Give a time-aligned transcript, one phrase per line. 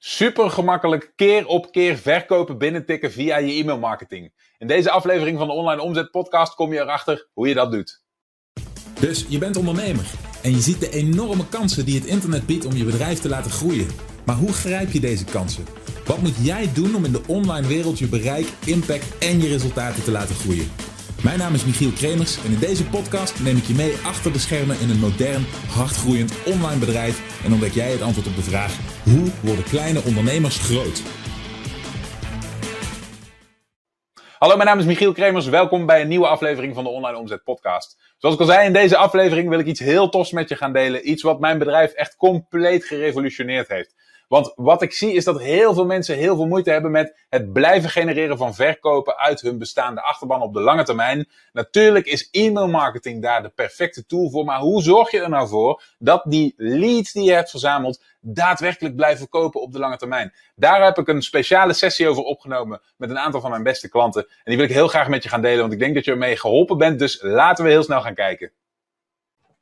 [0.00, 4.32] Super gemakkelijk keer op keer verkopen binnentikken via je e-mailmarketing.
[4.58, 8.02] In deze aflevering van de Online Omzet Podcast kom je erachter hoe je dat doet.
[9.00, 10.10] Dus je bent ondernemer
[10.42, 13.50] en je ziet de enorme kansen die het internet biedt om je bedrijf te laten
[13.50, 13.88] groeien.
[14.24, 15.64] Maar hoe grijp je deze kansen?
[16.06, 20.02] Wat moet jij doen om in de online wereld je bereik, impact en je resultaten
[20.02, 20.70] te laten groeien?
[21.22, 24.38] Mijn naam is Michiel Kremers en in deze podcast neem ik je mee achter de
[24.38, 28.78] schermen in een modern, hardgroeiend online bedrijf en ontdek jij het antwoord op de vraag:
[29.04, 31.02] hoe worden kleine ondernemers groot?
[34.38, 35.46] Hallo, mijn naam is Michiel Kremers.
[35.46, 37.98] Welkom bij een nieuwe aflevering van de Online Omzet Podcast.
[38.18, 40.72] Zoals ik al zei, in deze aflevering wil ik iets heel tofs met je gaan
[40.72, 41.10] delen.
[41.10, 43.94] Iets wat mijn bedrijf echt compleet gerevolutioneerd heeft.
[44.28, 47.52] Want wat ik zie is dat heel veel mensen heel veel moeite hebben met het
[47.52, 51.28] blijven genereren van verkopen uit hun bestaande achterban op de lange termijn.
[51.52, 55.48] Natuurlijk is e-mail marketing daar de perfecte tool voor, maar hoe zorg je er nou
[55.48, 60.32] voor dat die leads die je hebt verzameld daadwerkelijk blijven verkopen op de lange termijn?
[60.54, 64.22] Daar heb ik een speciale sessie over opgenomen met een aantal van mijn beste klanten.
[64.22, 66.10] En die wil ik heel graag met je gaan delen, want ik denk dat je
[66.10, 66.98] ermee geholpen bent.
[66.98, 68.52] Dus laten we heel snel gaan kijken.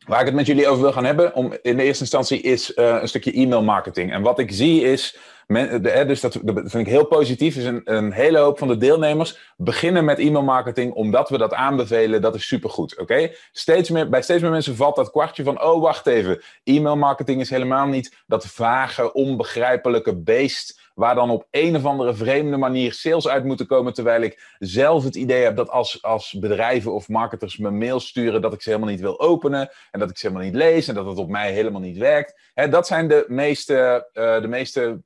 [0.06, 2.76] Waar ik het met jullie over wil gaan hebben, om, in de eerste instantie, is
[2.76, 4.12] uh, een stukje e-mail marketing.
[4.12, 7.80] En wat ik zie is, men, de, dus dat, vind ik heel positief, is een,
[7.84, 12.22] een, hele hoop van de deelnemers beginnen met e-mail marketing omdat we dat aanbevelen.
[12.22, 13.14] Dat is supergoed, oké?
[13.14, 17.86] Bij steeds meer mensen valt dat kwartje van, oh wacht even, e-mail marketing is helemaal
[17.86, 23.44] niet dat vage, onbegrijpelijke beest waar dan op een of andere vreemde manier sales uit
[23.44, 27.70] moeten komen, terwijl ik zelf het idee heb dat als, als bedrijven of marketers me
[27.70, 30.56] mail sturen, dat ik ze helemaal niet wil openen en dat ik ze helemaal niet
[30.56, 32.40] lees en dat het op mij helemaal niet werkt.
[32.70, 35.02] dat zijn de meeste, uh, de meeste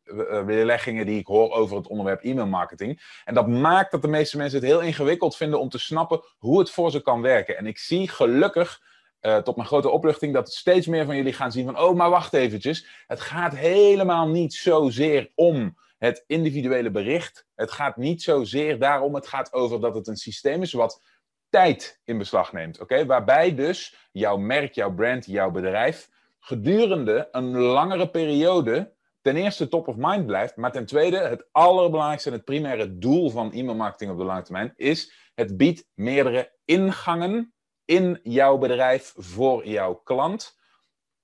[0.46, 3.20] weerleggingen die ik hoor over het onderwerp e-mail marketing.
[3.24, 6.58] En dat maakt dat de meeste mensen het heel ingewikkeld vinden om te snappen hoe
[6.58, 7.56] het voor ze kan werken.
[7.56, 8.80] En ik zie gelukkig
[9.22, 12.10] uh, tot mijn grote opluchting dat steeds meer van jullie gaan zien van, oh, maar
[12.10, 12.86] wacht eventjes.
[13.06, 17.46] Het gaat helemaal niet zozeer om het individuele bericht.
[17.54, 21.02] Het gaat niet zozeer daarom, het gaat over dat het een systeem is wat
[21.48, 22.80] tijd in beslag neemt.
[22.80, 29.68] Oké, Waarbij dus jouw merk, jouw brand, jouw bedrijf gedurende een langere periode ten eerste
[29.68, 34.10] top of mind blijft, maar ten tweede het allerbelangrijkste en het primaire doel van e-mailmarketing
[34.10, 37.52] op de lange termijn is het biedt meerdere ingangen
[37.90, 40.58] in jouw bedrijf voor jouw klant,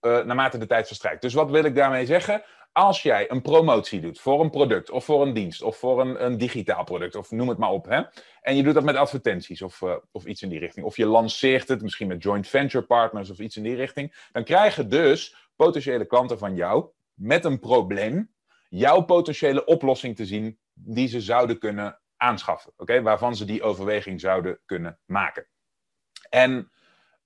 [0.00, 1.22] uh, naarmate de tijd verstrijkt.
[1.22, 2.42] Dus wat wil ik daarmee zeggen?
[2.72, 6.24] Als jij een promotie doet voor een product of voor een dienst of voor een,
[6.24, 8.02] een digitaal product of noem het maar op, hè,
[8.40, 11.06] en je doet dat met advertenties of, uh, of iets in die richting, of je
[11.06, 15.50] lanceert het misschien met joint venture partners of iets in die richting, dan krijgen dus
[15.56, 18.34] potentiële klanten van jou met een probleem
[18.68, 24.20] jouw potentiële oplossing te zien die ze zouden kunnen aanschaffen, oké, waarvan ze die overweging
[24.20, 25.46] zouden kunnen maken.
[26.36, 26.70] En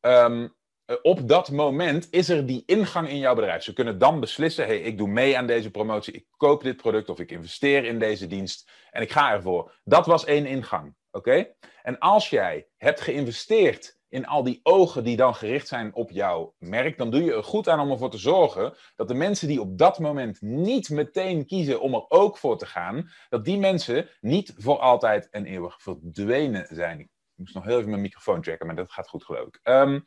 [0.00, 0.54] um,
[1.02, 3.62] op dat moment is er die ingang in jouw bedrijf.
[3.62, 7.08] Ze kunnen dan beslissen: hey, ik doe mee aan deze promotie, ik koop dit product
[7.08, 9.80] of ik investeer in deze dienst en ik ga ervoor.
[9.84, 10.94] Dat was één ingang.
[11.10, 11.46] Oké?
[11.82, 16.54] En als jij hebt geïnvesteerd in al die ogen die dan gericht zijn op jouw
[16.58, 19.60] merk, dan doe je er goed aan om ervoor te zorgen dat de mensen die
[19.60, 24.08] op dat moment niet meteen kiezen om er ook voor te gaan, dat die mensen
[24.20, 27.10] niet voor altijd en eeuwig verdwenen zijn
[27.40, 29.48] moest nog heel even mijn microfoon checken, maar dat gaat goed geloof.
[29.62, 30.04] Um,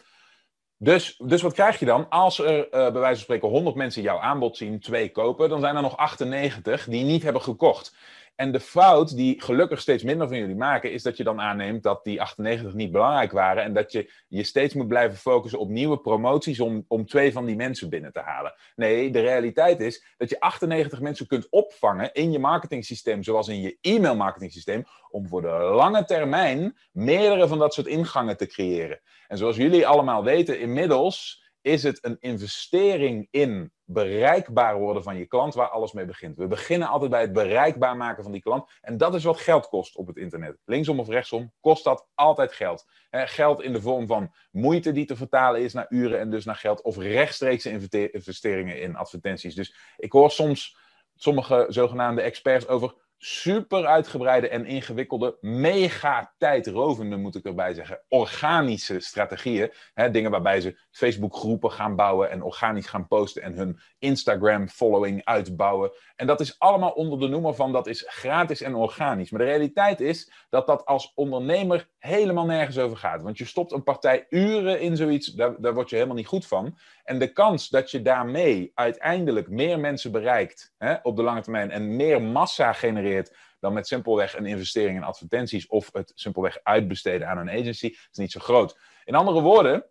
[0.77, 2.09] dus, dus wat krijg je dan?
[2.09, 5.59] Als er uh, bij wijze van spreken 100 mensen jouw aanbod zien, twee kopen, dan
[5.59, 7.95] zijn er nog 98 die niet hebben gekocht.
[8.35, 11.83] En de fout die gelukkig steeds minder van jullie maken, is dat je dan aanneemt
[11.83, 15.69] dat die 98 niet belangrijk waren en dat je je steeds moet blijven focussen op
[15.69, 18.53] nieuwe promoties om, om twee van die mensen binnen te halen.
[18.75, 23.61] Nee, de realiteit is dat je 98 mensen kunt opvangen in je marketingsysteem, zoals in
[23.61, 29.01] je e-mail marketingsysteem, om voor de lange termijn meerdere van dat soort ingangen te creëren.
[29.27, 35.25] En zoals jullie allemaal weten, inmiddels is het een investering in bereikbaar worden van je
[35.25, 36.37] klant waar alles mee begint.
[36.37, 38.69] We beginnen altijd bij het bereikbaar maken van die klant.
[38.81, 40.57] En dat is wat geld kost op het internet.
[40.65, 42.85] Linksom of rechtsom kost dat altijd geld.
[43.09, 46.55] geld in de vorm van moeite die te vertalen is naar uren en dus naar
[46.55, 46.81] geld.
[46.81, 47.69] Of rechtstreekse
[48.11, 49.55] investeringen in advertenties.
[49.55, 50.77] Dus ik hoor soms
[51.15, 52.93] sommige zogenaamde experts over
[53.25, 59.71] super uitgebreide en ingewikkelde, mega tijdrovende, moet ik erbij zeggen, organische strategieën.
[59.93, 65.91] Hè, dingen waarbij ze Facebook-groepen gaan bouwen en organisch gaan posten en hun Instagram-following uitbouwen.
[66.15, 69.31] En dat is allemaal onder de noemer van dat is gratis en organisch.
[69.31, 73.21] Maar de realiteit is dat dat als ondernemer helemaal nergens over gaat.
[73.21, 76.47] Want je stopt een partij uren in zoiets, daar, daar word je helemaal niet goed
[76.47, 76.77] van.
[77.03, 81.71] En de kans dat je daarmee uiteindelijk meer mensen bereikt hè, op de lange termijn
[81.71, 87.27] en meer massa genereert dan met simpelweg een investering in advertenties of het simpelweg uitbesteden
[87.27, 88.79] aan een agency, is niet zo groot.
[89.03, 89.85] In andere woorden,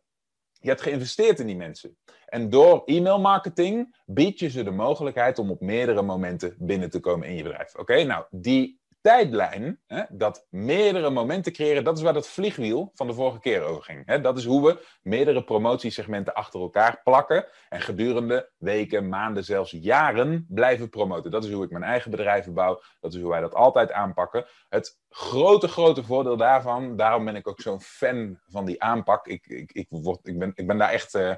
[0.64, 1.96] Je hebt geïnvesteerd in die mensen.
[2.26, 7.28] En door e-mailmarketing bied je ze de mogelijkheid om op meerdere momenten binnen te komen
[7.28, 7.74] in je bedrijf.
[7.74, 13.06] Oké, nou, die tijdlijn, hè, dat meerdere momenten creëren, dat is waar dat vliegwiel van
[13.06, 14.02] de vorige keer over ging.
[14.06, 14.20] Hè.
[14.20, 20.46] Dat is hoe we meerdere promotiesegmenten achter elkaar plakken en gedurende weken, maanden, zelfs jaren
[20.48, 21.30] blijven promoten.
[21.30, 24.46] Dat is hoe ik mijn eigen bedrijven bouw, dat is hoe wij dat altijd aanpakken.
[24.68, 29.46] Het grote, grote voordeel daarvan, daarom ben ik ook zo'n fan van die aanpak, ik,
[29.46, 31.34] ik, ik, word, ik, ben, ik ben daar echt uh,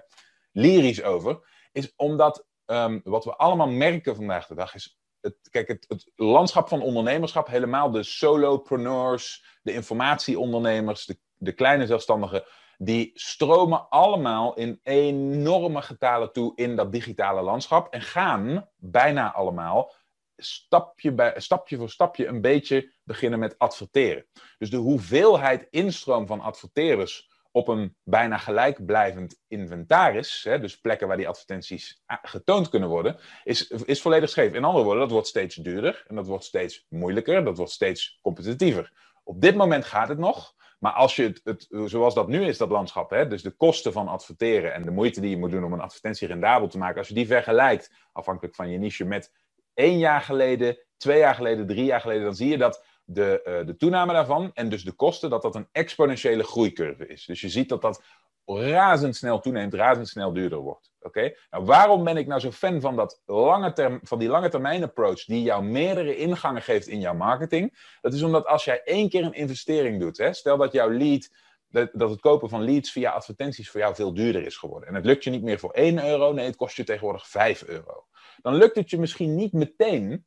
[0.52, 1.38] lyrisch over,
[1.72, 6.10] is omdat um, wat we allemaal merken vandaag de dag is het, kijk, het, het,
[6.16, 12.44] landschap van ondernemerschap, helemaal de solopreneurs, de informatieondernemers, de, de kleine zelfstandigen,
[12.78, 19.94] die stromen allemaal in enorme getalen toe in dat digitale landschap en gaan bijna allemaal
[20.36, 24.26] stapje, bij, stapje voor stapje een beetje beginnen met adverteren.
[24.58, 31.16] Dus de hoeveelheid instroom van adverteerders op een bijna gelijkblijvend inventaris, hè, dus plekken waar
[31.16, 34.52] die advertenties getoond kunnen worden, is, is volledig scheef.
[34.52, 38.18] In andere woorden, dat wordt steeds duurder en dat wordt steeds moeilijker, dat wordt steeds
[38.22, 38.92] competitiever.
[39.24, 42.58] Op dit moment gaat het nog, maar als je het, het zoals dat nu is,
[42.58, 45.64] dat landschap, hè, dus de kosten van adverteren en de moeite die je moet doen
[45.64, 49.32] om een advertentie rendabel te maken, als je die vergelijkt, afhankelijk van je niche, met
[49.74, 53.66] één jaar geleden, twee jaar geleden, drie jaar geleden, dan zie je dat de, uh,
[53.66, 57.24] de toename daarvan en dus de kosten, dat dat een exponentiële groeicurve is.
[57.24, 58.02] Dus je ziet dat dat
[58.44, 60.92] razendsnel toeneemt, razendsnel duurder wordt.
[61.00, 61.34] Oké?
[61.50, 64.82] Nou, waarom ben ik nou zo fan van, dat lange term, van die lange termijn
[64.82, 67.96] approach die jou meerdere ingangen geeft in jouw marketing?
[68.00, 71.30] Dat is omdat als jij één keer een investering doet, hè, stel dat jouw lead,
[71.68, 74.88] dat, dat het kopen van leads via advertenties voor jou veel duurder is geworden.
[74.88, 77.62] En het lukt je niet meer voor 1 euro, nee, het kost je tegenwoordig 5
[77.62, 78.06] euro.
[78.42, 80.26] Dan lukt het je misschien niet meteen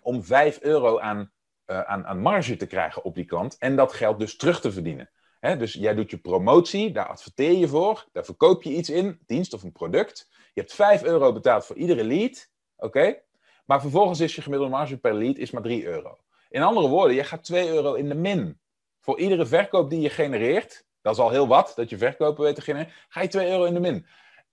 [0.00, 1.32] om 5 euro aan
[1.70, 4.72] uh, aan, aan marge te krijgen op die klant en dat geld dus terug te
[4.72, 5.10] verdienen.
[5.40, 9.54] Dus jij doet je promotie, daar adverteer je voor, daar verkoop je iets in, dienst
[9.54, 10.28] of een product.
[10.54, 13.16] Je hebt 5 euro betaald voor iedere lead, oké?
[13.64, 16.18] Maar vervolgens is je gemiddelde marge per lead is maar 3 euro.
[16.50, 18.60] In andere woorden, je gaat 2 euro in de min.
[19.00, 22.54] Voor iedere verkoop die je genereert, dat is al heel wat, dat je verkopen weet
[22.54, 24.06] te genereren, ga je 2 euro in de min.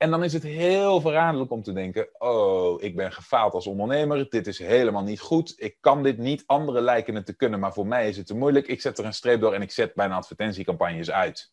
[0.05, 4.29] En dan is het heel verraderlijk om te denken: oh, ik ben gefaald als ondernemer.
[4.29, 5.53] Dit is helemaal niet goed.
[5.57, 6.43] Ik kan dit niet.
[6.45, 8.67] Anderen lijken het te kunnen, maar voor mij is het te moeilijk.
[8.67, 11.51] Ik zet er een streep door en ik zet mijn advertentiecampagnes uit.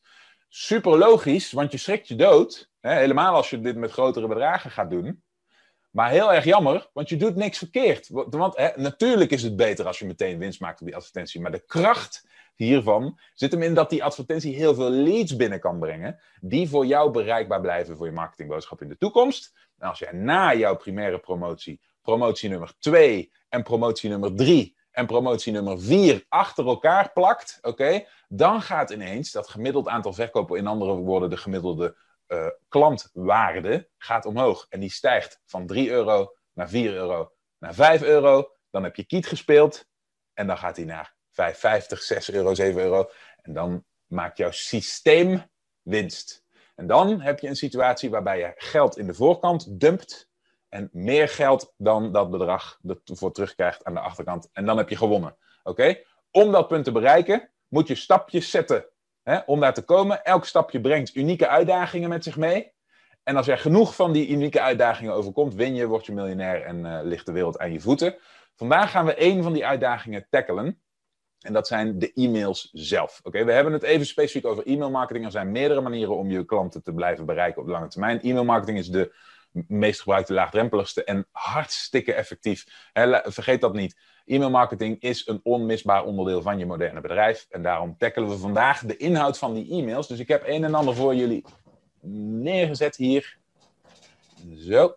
[0.48, 2.70] Super logisch, want je schrikt je dood.
[2.80, 5.22] Hè, helemaal als je dit met grotere bedragen gaat doen.
[5.90, 8.08] Maar heel erg jammer, want je doet niks verkeerd.
[8.08, 11.40] Want hè, natuurlijk is het beter als je meteen winst maakt op die advertentie.
[11.40, 15.78] Maar de kracht hiervan zit hem in dat die advertentie heel veel leads binnen kan
[15.78, 19.54] brengen, die voor jou bereikbaar blijven voor je marketingboodschap in de toekomst.
[19.78, 25.06] En als jij na jouw primaire promotie, promotie nummer 2 en promotie nummer 3 en
[25.06, 30.66] promotie nummer 4 achter elkaar plakt, oké, dan gaat ineens dat gemiddeld aantal verkopen, in
[30.66, 31.96] andere woorden de gemiddelde
[32.28, 34.66] uh, klantwaarde, gaat omhoog.
[34.68, 38.50] En die stijgt van 3 euro naar 4 euro naar 5 euro.
[38.70, 39.88] Dan heb je kiet gespeeld
[40.34, 43.10] en dan gaat hij naar 5,50, 6 euro, 7 euro.
[43.42, 45.42] En dan maakt jouw systeem
[45.82, 46.44] winst.
[46.74, 50.30] En dan heb je een situatie waarbij je geld in de voorkant dumpt.
[50.68, 54.48] En meer geld dan dat bedrag ervoor terugkrijgt aan de achterkant.
[54.52, 55.36] En dan heb je gewonnen.
[55.62, 56.00] Oké?
[56.30, 58.84] Om dat punt te bereiken, moet je stapjes zetten.
[59.22, 60.24] Hè, om daar te komen.
[60.24, 62.72] Elk stapje brengt unieke uitdagingen met zich mee.
[63.22, 66.78] En als er genoeg van die unieke uitdagingen overkomt, win je, word je miljonair en
[66.84, 68.16] uh, ligt de wereld aan je voeten.
[68.54, 70.81] Vandaag gaan we één van die uitdagingen tackelen.
[71.42, 73.20] En dat zijn de e-mails zelf.
[73.22, 75.24] Oké, we hebben het even specifiek over e-mailmarketing.
[75.24, 78.20] Er zijn meerdere manieren om je klanten te blijven bereiken op de lange termijn.
[78.20, 79.14] E-mailmarketing is de
[79.52, 82.90] meest gebruikte, laagdrempeligste en hartstikke effectief.
[83.24, 83.96] vergeet dat niet.
[84.26, 87.46] E-mailmarketing is een onmisbaar onderdeel van je moderne bedrijf.
[87.50, 90.06] En daarom tackelen we vandaag de inhoud van die e-mails.
[90.08, 91.44] Dus ik heb een en ander voor jullie
[92.00, 93.38] neergezet hier.
[94.56, 94.96] Zo.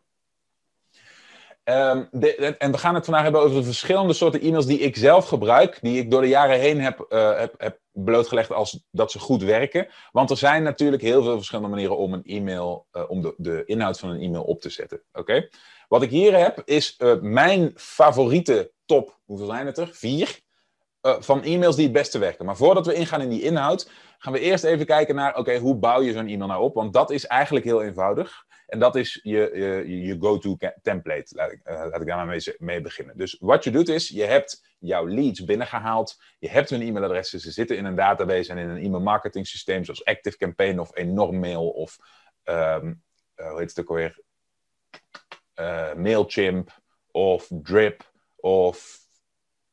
[1.65, 5.27] De, en we gaan het vandaag hebben over de verschillende soorten e-mails die ik zelf
[5.27, 9.19] gebruik, die ik door de jaren heen heb, uh, heb, heb, blootgelegd als dat ze
[9.19, 9.87] goed werken.
[10.11, 13.63] Want er zijn natuurlijk heel veel verschillende manieren om een e-mail, uh, om de, de,
[13.65, 15.03] inhoud van een e-mail op te zetten.
[15.13, 15.49] Oké?
[15.87, 19.89] Wat ik hier heb is uh, mijn favoriete top, hoeveel zijn het er?
[19.91, 20.43] Vier.
[21.01, 22.45] van e-mails die het beste werken.
[22.45, 25.75] Maar voordat we ingaan in die inhoud, gaan we eerst even kijken naar, oké, hoe
[25.75, 26.73] bouw je zo'n e-mail nou op?
[26.73, 28.45] Want dat is eigenlijk heel eenvoudig.
[28.65, 29.51] En dat is je,
[29.85, 31.35] je, je go-to template.
[31.35, 33.17] Laat ik, uh, laat ik daar maar mee, mee, beginnen.
[33.17, 36.21] Dus wat je doet is, je hebt jouw leads binnengehaald.
[36.39, 37.39] Je hebt hun e-mailadressen.
[37.39, 41.69] Ze zitten in een database en in een e-mail marketing systeem zoals ActiveCampaign of EnormMail
[41.69, 41.97] of
[42.43, 43.03] um,
[43.35, 44.19] uh, hoe heet het ook alweer?
[45.55, 46.81] Uh, Mailchimp
[47.11, 48.99] of Drip of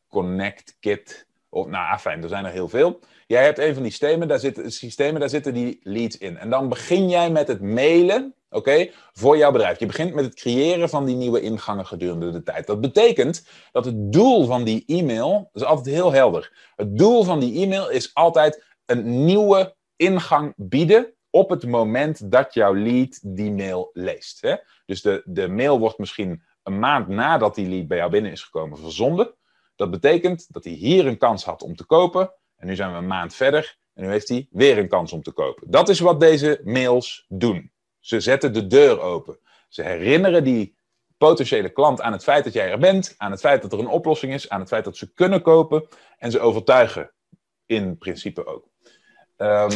[0.08, 3.00] ConnectKit Of, nou, fijn, er zijn er heel veel.
[3.26, 6.36] Jij hebt een van die systemen, daar zitten, systemen, daar zitten die leads in.
[6.36, 9.78] En dan begin jij met het mailen, oké, voor jouw bedrijf.
[9.78, 12.66] Je begint met het creëren van die nieuwe ingangen gedurende de tijd.
[12.66, 16.72] Dat betekent dat het doel van die e-mail, dat is altijd heel helder.
[16.76, 22.54] Het doel van die e-mail is altijd een nieuwe ingang bieden op het moment dat
[22.54, 24.40] jouw lead die mail leest.
[24.40, 24.56] Hè?
[24.86, 28.42] Dus de, de mail wordt misschien een maand nadat die lead bij jou binnen is
[28.42, 29.34] gekomen verzonden.
[29.76, 32.32] Dat betekent dat hij hier een kans had om te kopen.
[32.56, 35.22] En nu zijn we een maand verder en nu heeft hij weer een kans om
[35.22, 35.70] te kopen.
[35.70, 37.71] Dat is wat deze mails doen.
[38.02, 39.38] Ze zetten de deur open.
[39.68, 40.76] Ze herinneren die
[41.18, 43.88] potentiële klant aan het feit dat jij er bent, aan het feit dat er een
[43.88, 47.12] oplossing is, aan het feit dat ze kunnen kopen en ze overtuigen
[47.66, 48.68] in principe ook.
[49.36, 49.70] Um,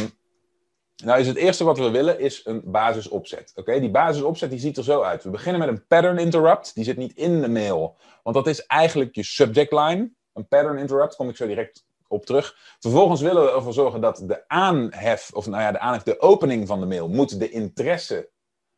[1.03, 3.51] nou is het eerste wat we willen is een basisopzet.
[3.55, 5.23] Oké, Die basisopzet die ziet er zo uit.
[5.23, 6.75] We beginnen met een pattern interrupt.
[6.75, 7.97] Die zit niet in de mail.
[8.23, 10.11] Want dat is eigenlijk je subject line.
[10.33, 12.75] Een pattern interrupt, kom ik zo direct op terug.
[12.79, 16.85] Vervolgens willen we ervoor zorgen dat de aanhef, of nou ja, de opening van de
[16.85, 18.29] mail, moet de interesse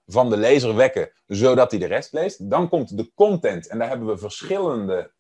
[0.06, 2.50] van de lezer wekken, zodat hij de rest leest.
[2.50, 5.12] Dan komt de content en daar hebben we verschillende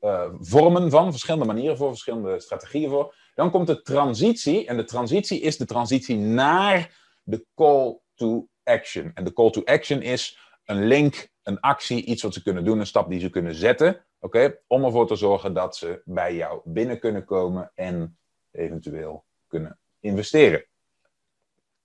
[0.00, 3.14] uh, vormen van, verschillende manieren voor, verschillende strategieën voor.
[3.34, 4.66] Dan komt de transitie.
[4.66, 9.10] En de transitie is de transitie naar de call to action.
[9.14, 12.78] En de call to action is een link, een actie, iets wat ze kunnen doen,
[12.78, 14.04] een stap die ze kunnen zetten.
[14.20, 18.18] Oké, om ervoor te zorgen dat ze bij jou binnen kunnen komen en
[18.50, 20.66] eventueel kunnen investeren.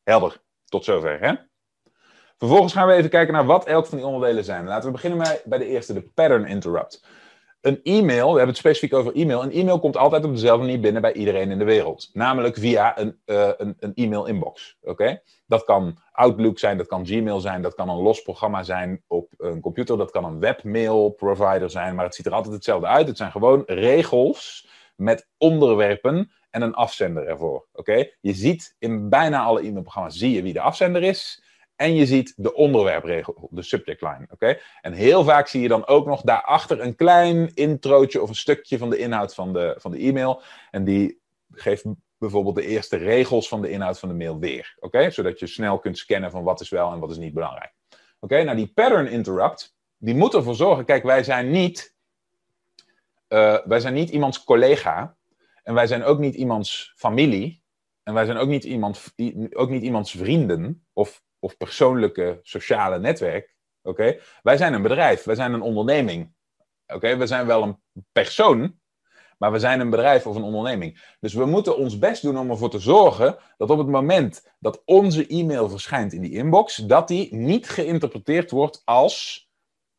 [0.04, 1.34] Helder, tot zover hè?
[2.38, 4.66] Vervolgens gaan we even kijken naar wat elk van die onderdelen zijn.
[4.66, 7.06] Laten we beginnen bij de eerste, de pattern interrupt
[7.66, 9.44] een e-mail, we hebben het specifiek over e-mail.
[9.44, 12.10] Een e-mail komt altijd op dezelfde manier binnen bij iedereen in de wereld.
[12.14, 14.78] Namelijk via een, uh, een, een e-mail inbox.
[14.82, 15.22] Oké?
[15.48, 19.34] Dat kan Outlook zijn, dat kan Gmail zijn, dat kan een los programma zijn op
[19.38, 23.08] een computer, dat kan een webmail provider zijn, maar het ziet er altijd hetzelfde uit.
[23.08, 27.66] Het zijn gewoon regels met onderwerpen en een afzender ervoor.
[27.74, 28.10] Oké?
[28.22, 31.44] Je ziet in bijna alle e-mailprogramma's zie je wie de afzender is.
[31.76, 34.28] En je ziet de onderwerpregel, de subject line.
[34.30, 34.58] Oké?
[34.82, 38.78] En heel vaak zie je dan ook nog daarachter een klein introotje of een stukje
[38.78, 40.42] van de inhoud van de, van de e-mail.
[40.72, 41.84] En die geeft
[42.18, 44.76] bijvoorbeeld de eerste regels van de inhoud van de mail weer.
[44.80, 45.10] Oké?
[45.10, 47.74] Zodat je snel kunt scannen van wat is wel en wat is niet belangrijk.
[48.20, 50.86] Oké, nou die pattern interrupt, die moet ervoor zorgen.
[50.86, 51.96] Kijk, wij zijn niet,
[53.30, 55.18] uh, wij zijn niet iemands collega.
[55.64, 57.64] En wij zijn ook niet iemands familie.
[58.04, 59.14] En wij zijn ook niet, iemand,
[59.50, 60.86] ook niet iemands vrienden.
[60.94, 63.56] Of of persoonlijke sociale netwerk.
[63.82, 66.34] Oké, Wij zijn een bedrijf, wij zijn een onderneming.
[66.88, 67.78] Oké, We zijn wel een
[68.12, 68.80] persoon,
[69.38, 71.16] maar we zijn een bedrijf of een onderneming.
[71.20, 74.82] Dus we moeten ons best doen om ervoor te zorgen dat op het moment dat
[74.86, 79.50] onze e-mail verschijnt in die inbox, dat die niet geïnterpreteerd wordt als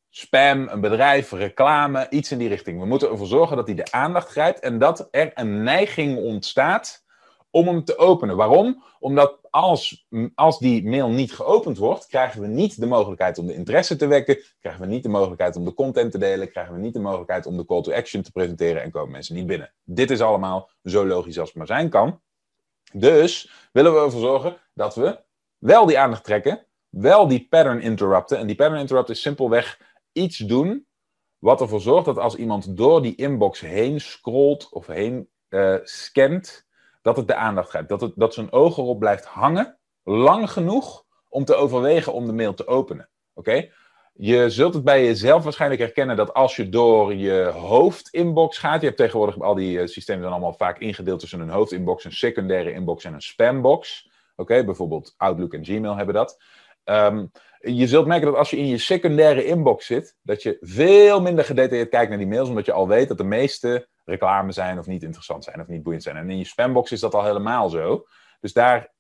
[0.09, 2.81] spam, een bedrijf, reclame, iets in die richting.
[2.81, 7.05] We moeten ervoor zorgen dat die de aandacht grijpt en dat er een neiging ontstaat
[7.51, 8.37] om hem te openen.
[8.37, 8.83] Waarom?
[8.99, 13.55] Omdat als, als die mail niet geopend wordt, krijgen we niet de mogelijkheid om de
[13.55, 16.81] interesse te wekken, krijgen we niet de mogelijkheid om de content te delen, krijgen we
[16.81, 19.73] niet de mogelijkheid om de call to action te presenteren en komen mensen niet binnen.
[19.85, 22.21] Dit is allemaal zo logisch als het maar zijn kan.
[22.93, 25.21] Dus willen we ervoor zorgen dat we
[25.59, 28.39] wel die aandacht trekken, wel die pattern interrupten.
[28.39, 29.81] En die pattern interrupt is simpelweg
[30.13, 30.87] iets doen
[31.39, 36.66] wat ervoor zorgt dat als iemand door die inbox heen scrolt of heen uh, scant,
[37.07, 37.89] dat het de aandacht grijpt.
[37.89, 42.33] Dat, het, dat zijn oog erop blijft hangen, lang genoeg om te overwegen om de
[42.33, 43.09] mail te openen.
[43.35, 43.69] Oké?
[44.13, 48.87] Je zult het bij jezelf waarschijnlijk herkennen dat als je door je hoofdinbox gaat, je
[48.87, 52.73] hebt tegenwoordig al die uh, systemen dan allemaal vaak ingedeeld tussen een hoofdinbox, een secundaire
[52.73, 54.11] inbox en een spambox.
[54.37, 56.43] Oké, bijvoorbeeld Outlook en Gmail hebben dat.
[56.85, 61.21] Um, je zult merken dat als je in je secundaire inbox zit, dat je veel
[61.21, 64.79] minder gedetailleerd kijkt naar die mails, omdat je al weet dat de meeste reclame zijn
[64.79, 66.17] of niet interessant zijn of niet boeiend zijn.
[66.17, 68.07] En in je spambox is dat al helemaal zo.
[68.41, 68.95] Dus daar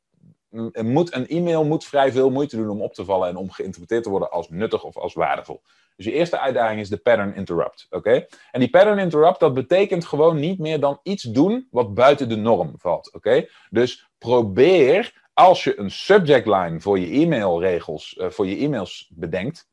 [0.83, 4.03] moet een e-mail moet vrij veel moeite doen om op te vallen en om geïnterpreteerd
[4.03, 5.63] te worden als nuttig of als waardevol.
[5.97, 7.87] Dus je eerste uitdaging is de pattern interrupt.
[7.91, 8.27] Oké?
[8.51, 12.37] En die pattern interrupt, dat betekent gewoon niet meer dan iets doen wat buiten de
[12.37, 13.13] norm valt.
[13.13, 13.47] Oké?
[13.71, 19.69] Dus probeer als je een subject line voor je e-mailregels, uh, voor je e-mails bedenkt,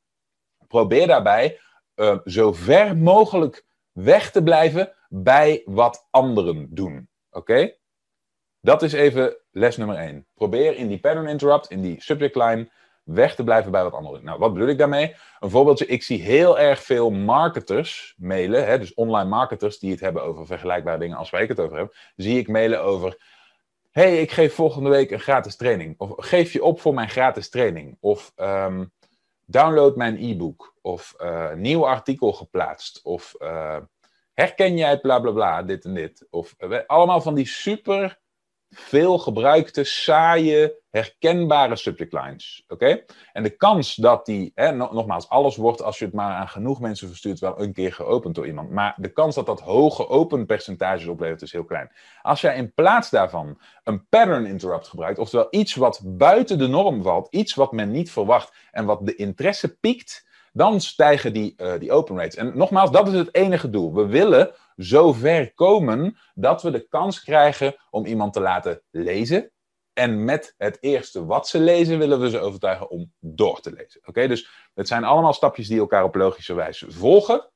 [0.68, 1.60] probeer daarbij
[1.96, 7.09] uh, zo ver mogelijk weg te blijven bij wat anderen doen.
[7.31, 7.73] Oké?
[8.62, 10.27] Dat is even les nummer 1.
[10.33, 12.69] Probeer in die pattern interrupt, in die subject line,
[13.03, 14.25] weg te blijven bij wat anderen doen.
[14.25, 15.15] Nou, wat bedoel ik daarmee?
[15.39, 20.00] Een voorbeeldje, ik zie heel erg veel marketers mailen, hè, dus online marketers die het
[20.00, 23.17] hebben over vergelijkbare dingen als waar ik het over heb, zie ik mailen over
[23.93, 25.95] hey, ik geef volgende week een gratis training.
[25.97, 27.97] Of geef je op voor mijn gratis training.
[28.00, 28.91] Of um,
[29.45, 30.75] download mijn e-book.
[30.81, 33.01] Of uh, nieuw artikel geplaatst.
[33.03, 33.77] Of uh,
[34.33, 36.27] herken jij bla bla bla, dit en dit?
[36.29, 36.55] Of
[36.88, 38.21] allemaal van die super
[38.74, 42.63] veel gebruikte, saaie, herkenbare subject lines.
[42.68, 43.03] Oké?
[43.34, 46.80] En de kans dat die, hè, nogmaals, alles wordt als je het maar aan genoeg
[46.80, 48.70] mensen verstuurt, wel een keer geopend door iemand.
[48.70, 51.92] Maar de kans dat dat hoge open percentages oplevert is heel klein.
[52.22, 57.03] Als jij in plaats daarvan een pattern interrupt gebruikt, oftewel iets wat buiten de norm
[57.03, 61.72] valt, iets wat men niet verwacht en wat de interesse piekt, dan stijgen die, uh,
[61.80, 62.36] die open rates.
[62.36, 63.94] En nogmaals, dat is het enige doel.
[63.94, 69.51] We willen zo ver komen dat we de kans krijgen om iemand te laten lezen.
[69.94, 74.01] En met het eerste wat ze lezen, willen we ze overtuigen om door te lezen.
[74.06, 77.51] Oké, dus het zijn allemaal stapjes die elkaar op logische wijze volgen.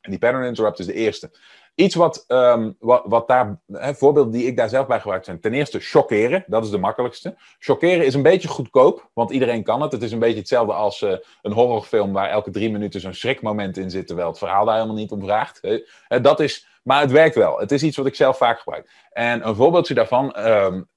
[0.00, 1.30] En die pattern interrupt is de eerste.
[1.76, 5.40] Iets wat, um, wat, wat daar, hè, voorbeelden die ik daar zelf bij gebruik zijn.
[5.40, 6.44] Ten eerste, chockeren.
[6.46, 7.36] Dat is de makkelijkste.
[7.58, 9.92] Chockeren is een beetje goedkoop, want iedereen kan het.
[9.92, 13.76] Het is een beetje hetzelfde als uh, een horrorfilm waar elke drie minuten zo'n schrikmoment
[13.76, 15.64] in zit, terwijl het verhaal daar helemaal niet om vraagt.
[15.64, 15.82] Uh,
[16.22, 17.58] dat is, maar het werkt wel.
[17.58, 18.90] Het is iets wat ik zelf vaak gebruik.
[19.10, 20.88] En een voorbeeldje daarvan, um,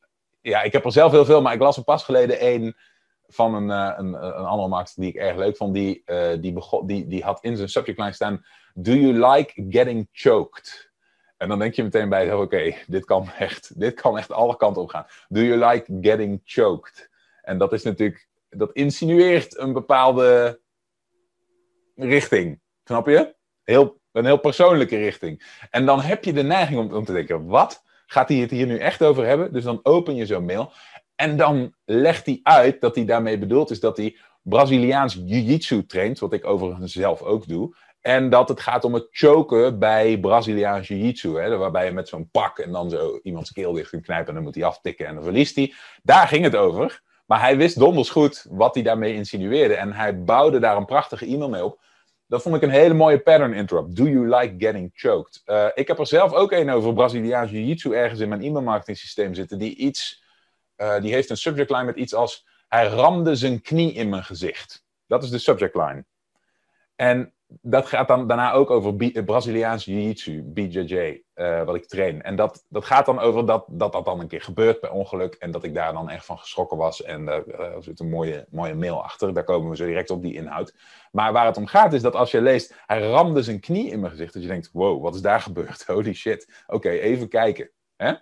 [0.42, 2.76] ja, ik heb er zelf heel veel, maar ik las er pas geleden één
[3.28, 5.74] van een, uh, een, een andere markt die ik erg leuk vond.
[5.74, 6.04] Die,
[6.40, 10.92] die, begon, die, die had in zijn subject line staan Do you like getting choked?
[11.38, 14.82] En dan denk je meteen bij, oké, dit kan echt, dit kan echt alle kanten
[14.82, 15.06] op gaan.
[15.28, 17.10] Do you like getting choked?
[17.42, 20.60] En dat is natuurlijk, dat insinueert een bepaalde
[21.96, 22.60] richting.
[22.84, 23.36] Snap je?
[23.64, 25.58] Heel, een heel persoonlijke richting.
[25.70, 27.84] En dan heb je de neiging om, om te denken, wat?
[28.06, 29.54] Gaat hij het hier nu echt over hebben?
[29.54, 30.72] Dus dan open je zo'n mail.
[31.16, 36.20] En dan legt hij uit dat hij daarmee bedoeld is dat hij Braziliaans jiu-jitsu traint,
[36.20, 37.76] wat ik overigens zelf ook doe.
[38.10, 41.32] En dat het gaat om het choken bij Braziliaans jiu-jitsu.
[41.58, 44.28] Waarbij je met zo'n pak en dan zo iemands keel dicht kunt knijpen.
[44.28, 45.74] En dan moet hij aftikken en dan verliest hij.
[46.04, 47.02] Daar ging het over.
[47.26, 49.76] Maar hij wist donders goed wat hij daarmee insinueerde.
[49.76, 51.82] En hij bouwde daar een prachtige e-mail mee op.
[52.28, 53.96] Dat vond ik een hele mooie pattern interrupt.
[53.96, 55.42] Do you like getting choked?
[55.46, 58.98] Uh, ik heb er zelf ook een over Braziliaans jiu-jitsu ergens in mijn e-mail marketing
[58.98, 59.58] systeem zitten.
[59.58, 60.24] Die iets,
[60.78, 62.48] uh, die heeft een subject line met iets als...
[62.68, 64.86] Hij ramde zijn knie in mijn gezicht.
[65.08, 66.06] Dat is de subject line.
[66.96, 72.22] En dat gaat dan daarna ook over B Braziliaans Jiu-Jitsu, BJJ, uh, wat ik train.
[72.22, 75.34] En dat, dat gaat dan over dat, dat dat dan een keer gebeurt bij ongeluk.
[75.34, 77.04] En dat ik daar dan echt van geschrokken was.
[77.04, 79.34] En daar uh, zit een mooie, mooie mail achter.
[79.34, 80.76] Daar komen we zo direct op die inhoud.
[81.12, 84.00] Maar waar het om gaat is dat als je leest, hij ramde zijn knie in
[84.00, 84.34] mijn gezicht.
[84.34, 85.86] Dat je denkt, wow, wat is daar gebeurd?
[85.86, 86.64] Holy shit.
[86.68, 87.70] Oké, even kijken.
[87.96, 88.14] Hè?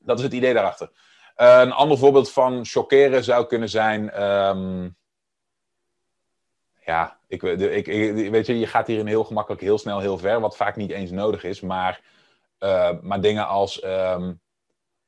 [0.00, 0.90] Dat is het idee daarachter.
[1.34, 4.22] Een ander voorbeeld van chockeren zou kunnen zijn...
[4.22, 4.96] Um,
[6.92, 7.86] ja, ik, ik,
[8.30, 11.10] weet je, je gaat hierin heel gemakkelijk heel snel heel ver, wat vaak niet eens
[11.10, 11.60] nodig is.
[11.60, 12.00] Maar,
[12.58, 14.40] uh, maar dingen als, um,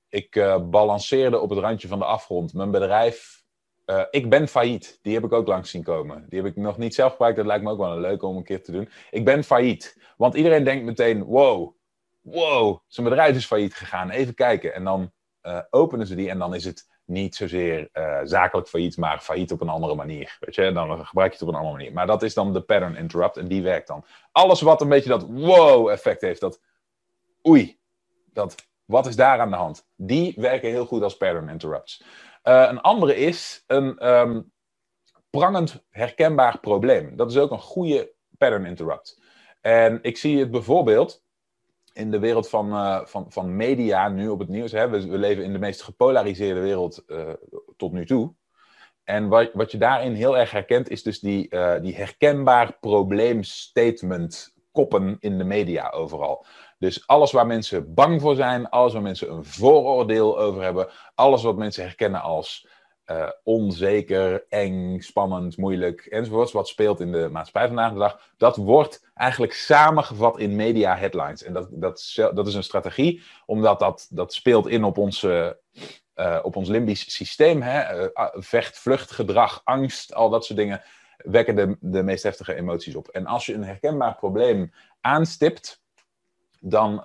[0.08, 2.54] ik uh, balanceerde op het randje van de afgrond.
[2.54, 3.42] Mijn bedrijf,
[3.86, 4.98] uh, ik ben failliet.
[5.02, 6.26] Die heb ik ook langs zien komen.
[6.28, 8.36] Die heb ik nog niet zelf gebruikt, dat lijkt me ook wel een leuke om
[8.36, 8.88] een keer te doen.
[9.10, 10.12] Ik ben failliet.
[10.16, 11.76] Want iedereen denkt meteen, wow,
[12.20, 14.10] wow, zijn bedrijf is failliet gegaan.
[14.10, 14.74] Even kijken.
[14.74, 15.12] En dan
[15.70, 19.60] openen ze die en dan is het niet zozeer uh, zakelijk failliet, maar failliet op
[19.60, 20.36] een andere manier.
[20.40, 21.92] Weet je, dan gebruik je het op een andere manier.
[21.92, 24.04] Maar dat is dan de pattern interrupt en die werkt dan.
[24.32, 26.60] Alles wat een beetje dat wow-effect heeft, dat
[27.46, 27.78] oei,
[28.32, 29.86] dat wat is daar aan de hand?
[29.96, 32.04] Die werken heel goed als pattern interrupts.
[32.44, 34.52] Uh, een andere is een um,
[35.30, 37.16] prangend herkenbaar probleem.
[37.16, 39.20] Dat is ook een goede pattern interrupt.
[39.60, 41.23] En ik zie het bijvoorbeeld
[41.94, 44.72] in de wereld van, uh, van, van media nu op het nieuws.
[44.72, 47.28] Hè, we, leven in de meest gepolariseerde wereld uh,
[47.76, 48.34] tot nu toe.
[49.04, 54.54] En wat, wat je daarin heel erg herkent, is dus die, uh, die herkenbaar probleemstatement
[54.72, 56.46] koppen in de media overal.
[56.78, 61.42] Dus alles waar mensen bang voor zijn, alles waar mensen een vooroordeel over hebben, alles
[61.42, 62.68] wat mensen herkennen als
[63.10, 68.56] uh, onzeker, eng, spannend, moeilijk enzovoorts, wat speelt in de maatschappij vandaag de dag, dat
[68.56, 71.42] wordt eigenlijk samengevat in media headlines.
[71.42, 75.58] En dat, dat, dat is een strategie, omdat dat, dat speelt in op, onze,
[76.16, 77.62] uh, op ons limbisch systeem.
[77.62, 78.02] Hè?
[78.04, 80.82] Uh, vecht, vlucht, gedrag, angst, al dat soort dingen
[81.16, 83.08] wekken de, de meest heftige emoties op.
[83.08, 85.82] En als je een herkenbaar probleem aanstipt,
[86.60, 87.02] dan,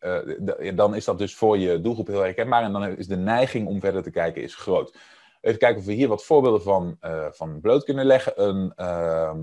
[0.00, 2.62] uh, dan is dat dus voor je doelgroep heel herkenbaar.
[2.62, 4.96] En dan is de neiging om verder te kijken is groot.
[5.40, 8.42] Even kijken of we hier wat voorbeelden van, uh, van bloot kunnen leggen.
[8.44, 9.34] Een, uh,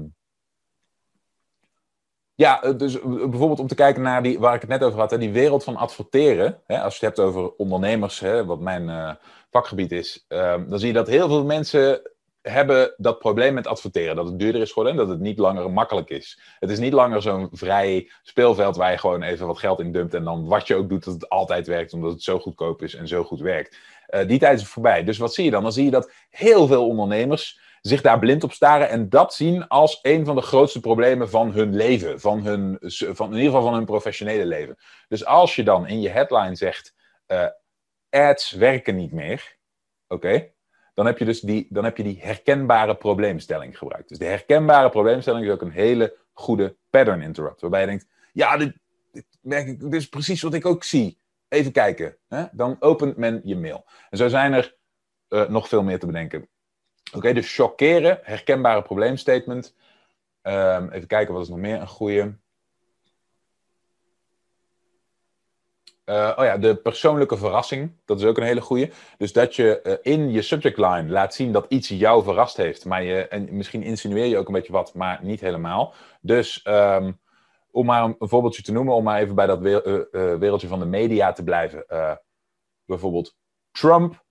[2.36, 5.18] ja, dus bijvoorbeeld om te kijken naar die, waar ik het net over had, hè,
[5.18, 6.62] die wereld van adverteren.
[6.66, 9.18] Hè, als je het hebt over ondernemers, hè, wat mijn
[9.52, 12.13] vakgebied is, ehm, dan zie je dat heel veel mensen
[12.44, 14.16] hebben dat probleem met adverteren.
[14.16, 16.40] Dat het duurder is geworden en dat het niet langer makkelijk is.
[16.60, 20.14] Het is niet langer zo'n vrij speelveld waar je gewoon even wat geld in dumpt
[20.14, 22.96] en dan wat je ook doet, dat het altijd werkt, omdat het zo goedkoop is
[22.96, 23.78] en zo goed werkt.
[24.10, 25.04] Uh, die tijd is voorbij.
[25.04, 25.64] Dus wat zie je dan?
[25.64, 29.68] Dan zie je dat heel veel ondernemers zich daar blind op staren en dat zien
[29.68, 33.64] als een van de grootste problemen van hun leven, van hun, van, in ieder geval
[33.64, 34.78] van hun professionele leven.
[35.08, 36.94] Dus als je dan in je headline zegt,
[37.28, 37.46] uh,
[38.10, 39.58] ads werken niet meer,
[40.08, 40.52] oké,
[40.94, 44.10] dan heb je dus die, dan heb je die herkenbare probleemstelling gebruikt.
[44.10, 48.58] Dus de herkenbare probleemstelling is ook een hele goede pattern interrupt, waarbij je denkt, ja,
[48.58, 48.74] dit,
[49.12, 51.22] dit, dit is precies wat ik ook zie.
[51.48, 52.18] Even kijken.
[52.28, 52.44] Hè?
[52.52, 53.86] Dan opent men je mail.
[54.10, 54.76] En zo zijn er
[55.30, 56.50] uh, nog veel meer te bedenken.
[57.16, 59.76] Oké, dus chockeren, herkenbare probleemstatement.
[60.42, 62.38] Um, even kijken, wat is nog meer een goede.
[66.06, 67.92] Uh, oh ja, de persoonlijke verrassing.
[68.06, 68.92] Dat is ook een hele goede.
[69.18, 72.86] Dus dat je uh, in je subject line laat zien dat iets jou verrast heeft.
[72.86, 75.94] Maar je, en misschien insinueer je ook een beetje wat, maar niet helemaal.
[76.22, 77.20] Dus um,
[77.72, 79.60] om maar een, voorbeeldje te noemen, om maar even bij dat
[80.40, 81.86] wereldje van de media te blijven.
[82.86, 83.36] bijvoorbeeld,
[83.72, 84.24] Trump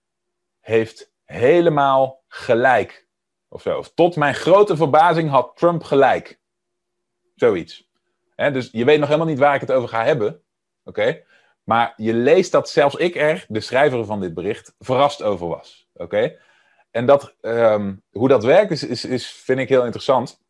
[0.61, 3.09] heeft helemaal gelijk.
[3.49, 3.79] Of zo.
[3.79, 6.41] Of tot mijn grote verbazing had Trump gelijk.
[7.35, 7.91] Zoiets.
[8.35, 10.43] He, dus je weet nog helemaal niet waar ik het over ga hebben.
[10.85, 11.23] Oké?
[11.65, 15.89] Maar je leest dat zelfs ik er, de schrijver van dit bericht, verrast over was.
[15.95, 16.39] Oké?
[16.91, 20.41] En dat, um, hoe dat werkt, is, is, is, vind ik heel interessant.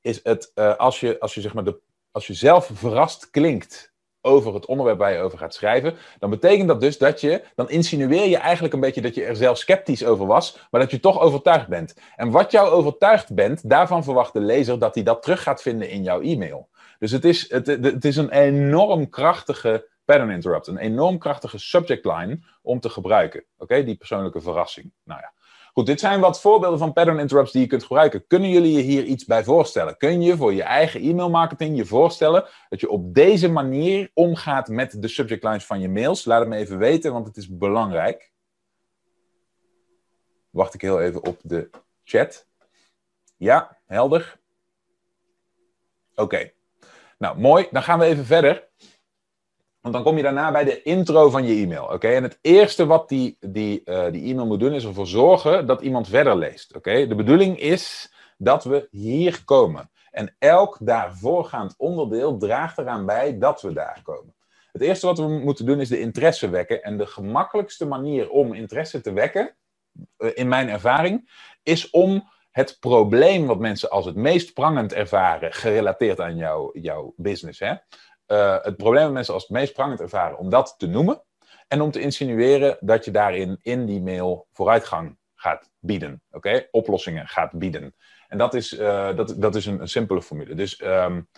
[0.00, 3.92] Is het, uh, als, je, als, je, zeg maar de, als je zelf verrast klinkt
[4.20, 7.70] over het onderwerp waar je over gaat schrijven, dan betekent dat dus dat je, dan
[7.70, 11.00] insinueer je eigenlijk een beetje dat je er zelf sceptisch over was, maar dat je
[11.00, 11.94] toch overtuigd bent.
[12.16, 15.90] En wat jou overtuigd bent, daarvan verwacht de lezer dat hij dat terug gaat vinden
[15.90, 16.68] in jouw e-mail.
[16.98, 22.04] Dus het is, het, het is een enorm krachtige pattern interrupt, een enorm krachtige subject
[22.04, 23.44] line om te gebruiken.
[23.58, 24.92] Oké, die persoonlijke verrassing.
[25.04, 25.32] Nou ja.
[25.72, 28.26] Goed, dit zijn wat voorbeelden van pattern interrupts die je kunt gebruiken.
[28.26, 29.96] Kunnen jullie je hier iets bij voorstellen?
[29.96, 34.68] Kun je voor je eigen e-mail marketing je voorstellen dat je op deze manier omgaat
[34.68, 36.24] met de subject lines van je mails?
[36.24, 38.32] Laat het me even weten, want het is belangrijk.
[40.50, 41.70] Wacht ik heel even op de
[42.04, 42.46] chat.
[43.36, 44.40] Ja, helder.
[46.14, 46.50] Oké.
[47.18, 47.68] Nou, mooi.
[47.70, 48.68] Dan gaan we even verder.
[49.80, 51.84] Want dan kom je daarna bij de intro van je e-mail.
[51.84, 55.66] Oké, en het eerste wat die, die, uh, die e-mail moet doen, is ervoor zorgen
[55.66, 56.76] dat iemand verder leest.
[56.76, 59.90] Oké, de bedoeling is dat we hier komen.
[60.10, 64.34] En elk daarvoorgaand onderdeel draagt eraan bij dat we daar komen.
[64.72, 66.82] Het eerste wat we moeten doen is de interesse wekken.
[66.82, 69.56] En de gemakkelijkste manier om interesse te wekken,
[70.18, 71.30] uh, in mijn ervaring,
[71.62, 77.14] is om het probleem wat mensen als het meest prangend ervaren, gerelateerd aan jouw, jouw
[77.16, 77.74] business, hè,
[78.28, 81.22] uh, het probleem dat mensen als het meest prangend ervaren, om dat te noemen.
[81.68, 86.22] En om te insinueren dat je daarin in die mail vooruitgang gaat bieden.
[86.30, 86.68] Oké?
[86.70, 87.94] Oplossingen gaat bieden.
[88.28, 90.54] En dat is, uh, dat, dat is een, simpele formule.
[90.54, 91.28] Dus um,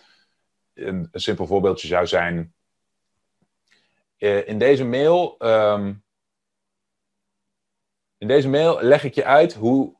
[0.73, 2.53] een, simpel voorbeeldje zou zijn.
[4.17, 5.35] Uh, in deze mail.
[5.39, 6.03] Um,
[8.17, 9.95] in deze mail leg ik je uit hoe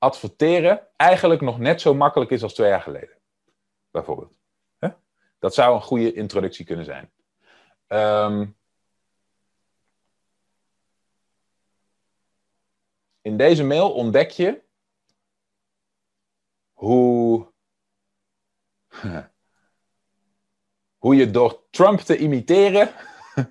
[0.00, 3.18] adverteren eigenlijk nog net zo makkelijk is als twee jaar geleden.
[3.90, 4.38] Bijvoorbeeld.
[5.40, 7.12] Dat zou een goede introductie kunnen zijn.
[7.88, 8.56] Um,
[13.20, 14.62] in deze mail ontdek je
[16.72, 17.52] hoe,
[21.02, 22.94] hoe je door Trump te imiteren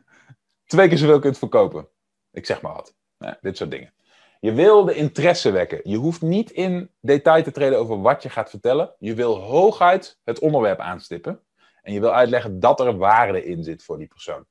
[0.65, 1.89] twee keer zoveel kunt verkopen.
[2.31, 2.95] Ik zeg maar wat.
[3.17, 3.93] Nou, dit soort dingen.
[4.39, 5.79] Je wil de interesse wekken.
[5.83, 8.95] Je hoeft niet in detail te treden over wat je gaat vertellen.
[8.99, 11.43] Je wil hooguit het onderwerp aanstippen.
[11.81, 14.45] En je wil uitleggen dat er waarde in zit voor die persoon.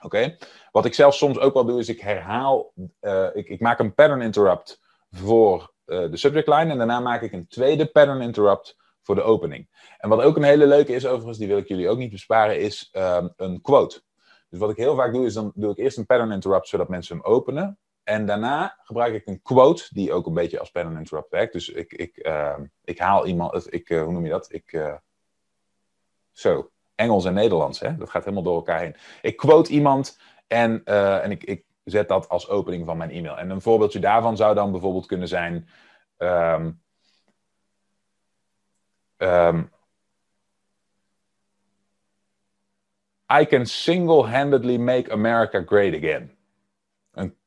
[0.00, 0.36] Oké?
[0.70, 3.94] Wat ik zelf soms ook wel doe, is ik herhaal, uh, ik, ik, maak een
[3.94, 8.76] pattern interrupt voor uh, de subject line en daarna maak ik een tweede pattern interrupt
[9.02, 9.68] voor de opening.
[9.98, 12.60] En wat ook een hele leuke is, overigens, die wil ik jullie ook niet besparen,
[12.60, 14.02] is um, een quote.
[14.48, 16.88] Dus wat ik heel vaak doe, is dan doe ik eerst een pattern interrupt zodat
[16.88, 17.78] mensen hem openen.
[18.04, 21.52] En daarna gebruik ik een quote die ook een beetje als pattern interrupt werkt.
[21.52, 24.52] Dus ik, ik, uh, ik haal iemand, ik, hoe noem je dat?
[24.52, 25.00] Ik
[26.32, 27.96] zo, Engels en Nederlands, hè?
[27.96, 28.96] dat gaat helemaal door elkaar heen.
[29.22, 33.38] Ik quote iemand en, uh, en ik, ik zet dat als opening van mijn e-mail.
[33.38, 35.68] En een voorbeeldje daarvan zou dan bijvoorbeeld kunnen zijn.
[36.18, 36.82] Um,
[39.16, 39.70] um,
[43.40, 46.31] I can single-handedly make America great again.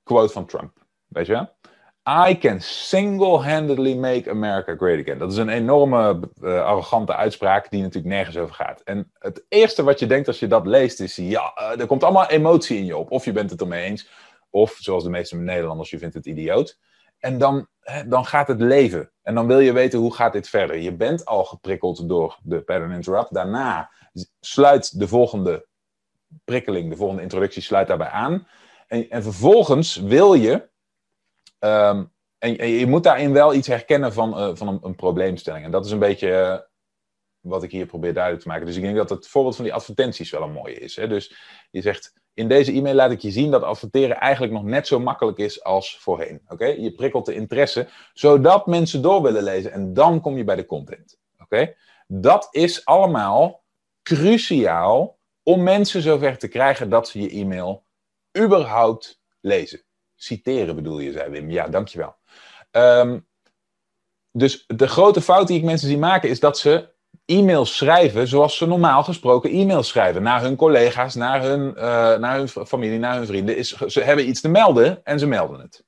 [0.06, 0.86] Quote van Trump.
[1.08, 1.48] Weet je?
[2.30, 5.18] I can single-handedly make America great again.
[5.18, 8.82] Dat is een enorme, uh, arrogante uitspraak die natuurlijk nergens over gaat.
[8.82, 12.04] En het eerste wat je denkt als je dat leest is, ja, uh, er komt
[12.04, 13.12] allemaal emotie in je op.
[13.12, 14.10] Of je bent het ermee eens,
[14.50, 16.80] of zoals de meeste Nederlanders, je vindt het idioot.
[17.20, 19.12] En dan, hè, dan gaat het leven.
[19.22, 20.78] En dan wil je weten, hoe gaat dit verder?
[20.78, 23.34] Je bent al geprikkeld door de pattern interrupt.
[23.34, 23.92] Daarna
[24.40, 25.68] sluit de volgende
[26.44, 28.48] prikkeling, de volgende introductie sluit daarbij aan.
[28.88, 30.74] En, en vervolgens wil je
[31.60, 35.66] Um, en, je moet daarin wel iets herkennen van, uh, van een, een, probleemstelling.
[35.66, 36.58] En dat is een beetje uh,
[37.40, 38.66] wat ik hier probeer duidelijk te maken.
[38.66, 40.96] Dus ik denk dat het voorbeeld van die advertenties wel een mooie is.
[40.96, 41.08] Hè?
[41.08, 41.36] Dus
[41.72, 45.00] je zegt, in deze e-mail laat ik je zien dat adverteren eigenlijk nog net zo
[45.00, 46.42] makkelijk is als voorheen.
[46.48, 46.66] Oké?
[46.66, 49.72] Je prikkelt de interesse, zodat mensen door willen lezen.
[49.72, 51.20] En dan kom je bij de content.
[51.40, 51.76] Oké?
[52.08, 53.64] Dat is allemaal
[54.04, 57.86] cruciaal om mensen zover te krijgen dat ze je e-mail
[58.38, 59.84] überhaupt lezen.
[60.16, 61.52] Citeren bedoel je, zei Wim.
[61.52, 62.16] Ja, dankjewel.
[62.72, 63.28] Um,
[64.32, 66.94] dus de grote fout die ik mensen zie maken is dat ze
[67.26, 70.24] e-mails schrijven zoals ze normaal gesproken e-mails schrijven.
[70.24, 73.58] Naar hun collega's, naar hun, uh, naar hun familie, naar hun vrienden.
[73.58, 75.84] Is, ze hebben iets te melden en ze melden het.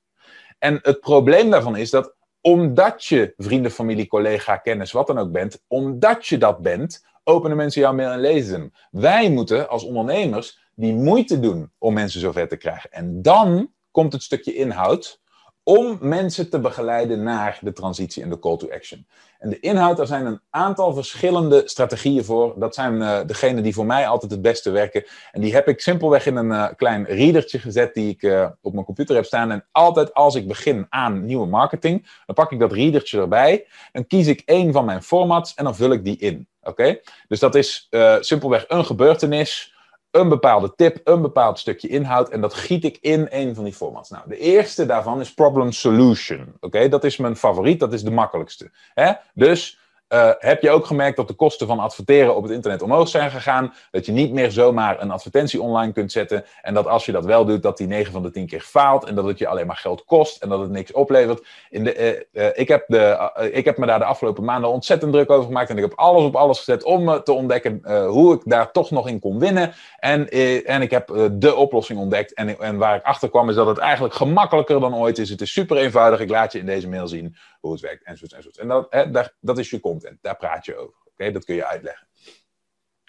[0.58, 5.32] En het probleem daarvan is dat omdat je vrienden, familie, collega, kennis, wat dan ook
[5.32, 8.72] bent, omdat je dat bent, openen mensen jouw mail en lezen hem.
[8.90, 12.92] Wij moeten als ondernemers die moeite doen om mensen zover te krijgen.
[12.92, 15.20] En dan komt het stukje inhoud
[15.62, 19.06] om mensen te begeleiden naar de transitie en de call to action.
[19.38, 22.54] En de inhoud, daar zijn een aantal verschillende strategieën voor.
[22.58, 25.04] Dat zijn uh, degene die voor mij altijd het beste werken.
[25.32, 28.72] En die heb ik simpelweg in een uh, klein readertje gezet die ik uh, op
[28.72, 29.50] mijn computer heb staan.
[29.50, 33.66] En altijd als ik begin aan nieuwe marketing, dan pak ik dat readertje erbij.
[33.92, 36.48] Dan kies ik één van mijn formats en dan vul ik die in.
[36.62, 37.00] Oké?
[37.28, 37.88] Dus dat is
[38.20, 39.76] simpelweg een gebeurtenis
[40.10, 43.72] een bepaalde tip, een bepaald stukje inhoud en dat giet ik in een van die
[43.72, 44.10] formats.
[44.10, 46.54] Nou, de eerste daarvan is problem solution.
[46.60, 48.70] Oké, dat is mijn favoriet, dat is de makkelijkste.
[48.94, 49.12] Hè?
[49.34, 53.08] Dus uh, heb je ook gemerkt dat de kosten van adverteren op het internet omhoog
[53.08, 53.74] zijn gegaan?
[53.90, 56.44] Dat je niet meer zomaar een advertentie online kunt zetten.
[56.62, 59.04] En dat als je dat wel doet, dat die 9 van de 10 keer faalt.
[59.04, 61.46] En dat het je alleen maar geld kost en dat het niks oplevert.
[61.70, 65.12] In de, uh, uh, ik, heb de, ik heb me daar de afgelopen maanden ontzettend
[65.12, 65.70] druk over gemaakt.
[65.70, 69.08] En ik heb alles op alles gezet om te ontdekken hoe ik daar toch nog
[69.08, 69.72] in kon winnen.
[69.98, 70.28] En,
[70.64, 72.34] en ik heb de oplossing ontdekt.
[72.34, 75.30] En, en waar ik achter kwam is dat het eigenlijk gemakkelijker dan ooit is.
[75.30, 76.20] Het is super eenvoudig.
[76.20, 78.32] Ik laat je in deze mail zien hoe het werkt enzovoort.
[78.32, 78.58] enzovoort.
[78.58, 80.96] En dat, hè, daar, dat is je content, daar praat je over.
[81.04, 82.08] Oké, Dat kun je uitleggen.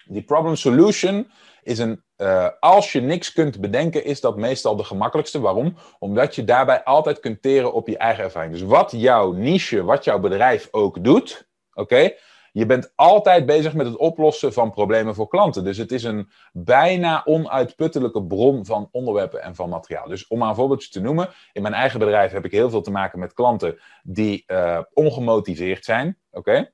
[0.04, 1.30] Die problem solution
[1.62, 5.40] is een, uh, als je niks kunt bedenken, is dat meestal de gemakkelijkste.
[5.40, 5.76] Waarom?
[5.98, 8.52] Omdat je daarbij altijd kunt teren op je eigen ervaring.
[8.52, 12.12] Dus wat jouw niche, wat jouw bedrijf ook doet, oké,
[12.52, 15.64] je bent altijd bezig met het oplossen van problemen voor klanten.
[15.64, 20.08] Dus het is een bijna onuitputtelijke bron van onderwerpen en van materiaal.
[20.08, 22.82] Dus om maar een voorbeeldje te noemen, in mijn eigen bedrijf heb ik heel veel
[22.82, 26.18] te maken met klanten die uh, ongemotiveerd zijn.
[26.30, 26.70] Oké?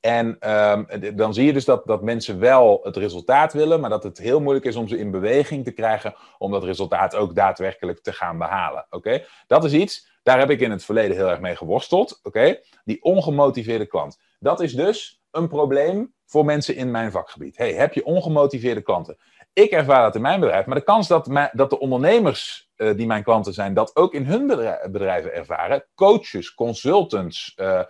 [0.00, 4.02] En um, dan zie je dus dat, dat mensen wel het resultaat willen, maar dat
[4.02, 8.02] het heel moeilijk is om ze in beweging te krijgen om dat resultaat ook daadwerkelijk
[8.02, 8.86] te gaan behalen.
[8.90, 9.24] Oké?
[9.46, 12.20] Dat is iets, daar heb ik in het verleden heel erg mee geworsteld.
[12.22, 12.60] Oké?
[12.84, 14.18] Die ongemotiveerde klant.
[14.38, 17.56] Dat is dus een probleem voor mensen in mijn vakgebied.
[17.56, 19.16] Hey, heb je ongemotiveerde klanten?
[19.52, 23.06] Ik ervaar dat in mijn bedrijf, maar de kans dat, dat de ondernemers uh, die
[23.06, 24.46] mijn klanten zijn, dat ook in hun
[24.90, 27.82] bedrijven ervaren, coaches, consultants, uh,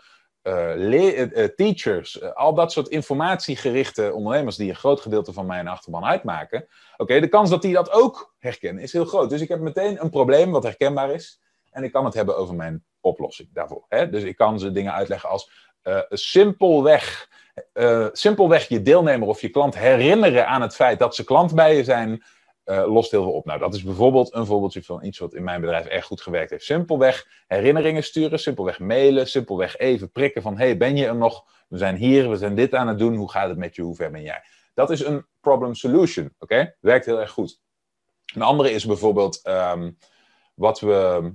[0.42, 6.68] uh, teachers, al dat soort informatiegerichte ondernemers die een groot gedeelte van mijn achterban uitmaken,
[6.96, 9.30] oké, de kans dat die dat ook herkennen is heel groot.
[9.30, 11.42] Dus ik heb meteen een probleem wat herkenbaar is
[11.74, 13.84] en ik kan het hebben over mijn oplossing daarvoor.
[13.88, 14.10] Hè?
[14.10, 15.50] Dus ik kan ze dingen uitleggen als
[15.82, 17.28] uh, simpelweg,
[17.74, 21.76] uh, simpelweg je deelnemer of je klant herinneren aan het feit dat ze klant bij
[21.76, 22.22] je zijn,
[22.64, 23.44] uh, lost heel veel op.
[23.44, 26.50] Nou, dat is bijvoorbeeld een voorbeeldje van iets wat in mijn bedrijf erg goed gewerkt
[26.50, 26.64] heeft.
[26.64, 31.44] Simpelweg herinneringen sturen, simpelweg mailen, simpelweg even prikken van, hey, ben je er nog?
[31.68, 33.94] We zijn hier, we zijn dit aan het doen, hoe gaat het met je, hoe
[33.94, 34.42] ver ben jij?
[34.74, 36.74] Dat is een problem solution, oké?
[36.80, 37.60] Werkt heel erg goed.
[38.34, 39.98] Een andere is bijvoorbeeld um,
[40.54, 41.32] wat we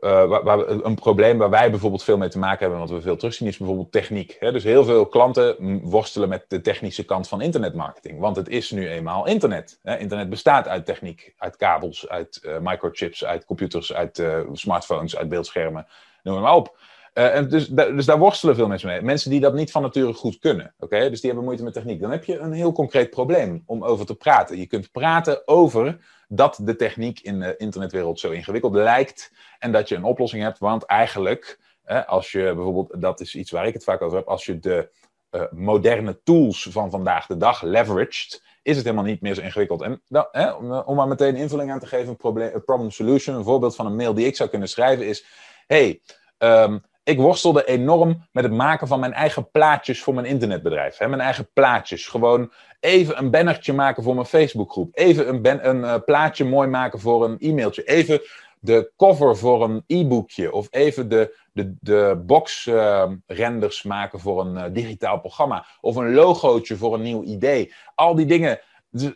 [0.00, 3.16] uh, waar, een probleem waar wij bijvoorbeeld veel mee te maken hebben, wat we veel
[3.16, 4.36] terugzien, is bijvoorbeeld techniek.
[4.38, 4.52] Hè?
[4.52, 8.20] Dus heel veel klanten worstelen met de technische kant van internetmarketing.
[8.20, 9.78] Want het is nu eenmaal internet.
[9.82, 9.98] Hè?
[9.98, 15.28] Internet bestaat uit techniek, uit kabels, uit uh, microchips, uit computers, uit uh, smartphones, uit
[15.28, 15.86] beeldschermen,
[16.22, 16.76] noem maar op.
[17.24, 19.02] en dus, dus daar worstelen veel mensen mee.
[19.02, 20.74] Mensen die dat niet van nature goed kunnen.
[20.78, 22.00] Oké, Dus die hebben moeite met techniek.
[22.00, 24.58] Dan heb je een heel concreet probleem om over te praten.
[24.58, 29.88] Je kunt praten over dat de techniek in de internetwereld zo ingewikkeld lijkt en dat
[29.88, 30.58] je een oplossing hebt.
[30.58, 31.58] Want eigenlijk,
[32.06, 34.90] als je bijvoorbeeld, dat is iets waar ik het vaak over heb, als je de
[35.30, 39.82] uh, moderne tools van vandaag de dag leveraged, is het helemaal niet meer zo ingewikkeld.
[39.82, 40.26] En dan,
[40.86, 44.14] om, maar meteen invulling aan te geven, een, problem solution, een voorbeeld van een mail
[44.14, 45.24] die ik zou kunnen schrijven is,
[45.66, 46.00] hey,
[46.38, 50.96] um, ik worstelde enorm met het maken van mijn eigen plaatjes voor mijn internetbedrijf.
[50.96, 51.08] Hè?
[51.08, 52.06] Mijn eigen plaatjes.
[52.06, 54.90] Gewoon even een bannertje maken voor mijn Facebookgroep.
[54.92, 57.84] Even een, een uh, plaatje mooi maken voor een e-mailtje.
[57.84, 58.20] Even
[58.60, 60.52] de cover voor een e-boekje.
[60.52, 65.66] Of even de, de, de box uh, renders maken voor een uh, digitaal programma.
[65.80, 67.72] Of een logootje voor een nieuw idee.
[67.94, 68.60] Al die dingen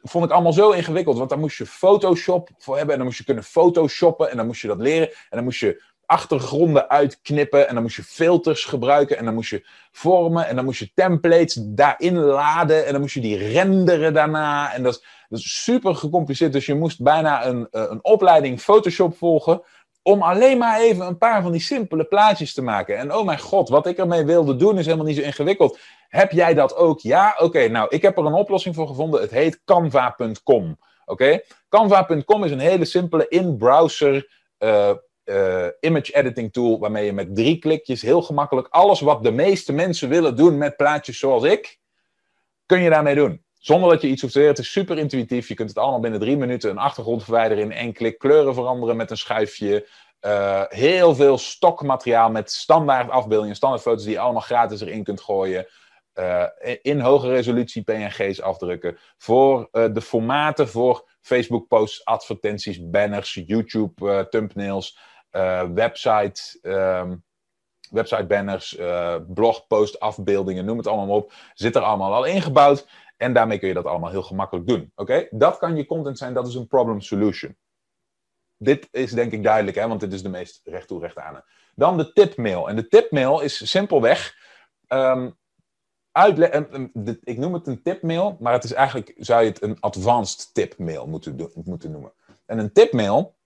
[0.03, 1.19] vond ik allemaal zo ingewikkeld.
[1.19, 2.93] Want daar moest je Photoshop voor hebben.
[2.93, 4.31] En dan moest je kunnen photoshoppen.
[4.31, 5.09] En dan moest je dat leren.
[5.09, 7.69] En dan moest je achtergronden uitknippen.
[7.69, 9.19] En dan moest je filters gebruiken.
[9.19, 10.47] En dan moest je vormen.
[10.47, 12.87] En dan moest je templates daarin laden.
[12.87, 14.75] En dan moest je die renderen daarna.
[14.75, 16.53] En dat is, super gecompliceerd.
[16.53, 19.63] Dus je moest bijna een, eh, een opleiding Photoshop volgen.
[20.03, 22.99] Om alleen maar even een paar van die simpele plaatjes te maken.
[22.99, 25.79] En oh mijn god, wat ik ermee wilde doen is helemaal niet zo ingewikkeld.
[26.09, 27.01] Heb jij dat ook?
[27.01, 27.37] Ja?
[27.39, 29.21] Oké, nou, ik heb er een oplossing voor gevonden.
[29.21, 30.79] Het heet canva.com.
[31.05, 31.41] Oké?
[31.69, 34.91] Canva.com is een hele simpele in-browser uh,
[35.25, 36.79] uh, image editing tool.
[36.79, 40.77] Waarmee je met drie klikjes heel gemakkelijk alles wat de meeste mensen willen doen met
[40.77, 41.79] plaatjes zoals ik.
[42.67, 43.45] Kun je daarmee doen.
[43.63, 44.55] Zonder dat je iets hoeft te leren.
[44.55, 45.49] Het is super intuïtief.
[45.49, 48.19] Je kunt het allemaal binnen drie minuten een achtergrond verwijderen in één klik.
[48.19, 49.89] Kleuren veranderen met een schuifje.
[50.21, 55.21] Uh, heel veel stokmateriaal met standaard afbeeldingen, standaard foto's die je allemaal gratis erin kunt
[55.21, 55.67] gooien.
[56.15, 56.45] Uh,
[56.83, 58.99] in hoge resolutie PNG's afdrukken.
[59.19, 64.99] Voor de formaten voor Facebook posts, advertenties, banners, YouTube thumbnails,
[65.75, 67.25] website, um,
[67.91, 68.79] website banners,
[69.27, 71.33] blogpost afbeeldingen, noem het allemaal op.
[71.55, 72.87] Zit er allemaal al ingebouwd.
[73.17, 74.93] En daarmee kun je dat allemaal heel gemakkelijk doen.
[74.95, 75.27] Oké?
[75.31, 77.57] Dat kan je content zijn, dat is een problem solution.
[78.57, 81.45] Dit is denk ik duidelijk, hè, want dit is de meest recht toe recht aan.
[81.75, 82.69] Dan de tipmail.
[82.69, 84.35] En de tipmail is simpelweg.
[84.89, 85.39] Um,
[87.23, 91.07] ik noem het een tipmail, maar het is eigenlijk, zou je het een advanced tipmail
[91.07, 92.13] moeten, moeten noemen.
[92.47, 93.37] En een tipmail,